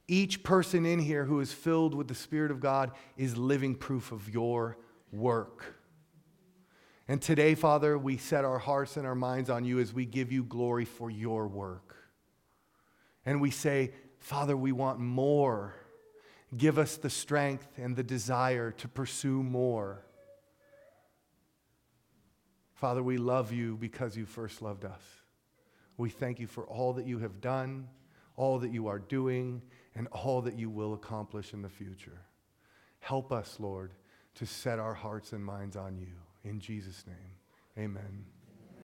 [0.08, 4.12] Each person in here who is filled with the Spirit of God is living proof
[4.12, 4.78] of your
[5.12, 5.76] work.
[7.08, 10.32] And today, Father, we set our hearts and our minds on you as we give
[10.32, 11.96] you glory for your work.
[13.26, 15.76] And we say, Father, we want more.
[16.56, 20.06] Give us the strength and the desire to pursue more.
[22.76, 25.02] Father, we love you because you first loved us.
[25.98, 27.88] We thank you for all that you have done,
[28.36, 29.62] all that you are doing,
[29.96, 32.22] and all that you will accomplish in the future.
[33.00, 33.92] Help us, Lord,
[34.36, 36.14] to set our hearts and minds on you.
[36.44, 38.26] In Jesus' name, amen.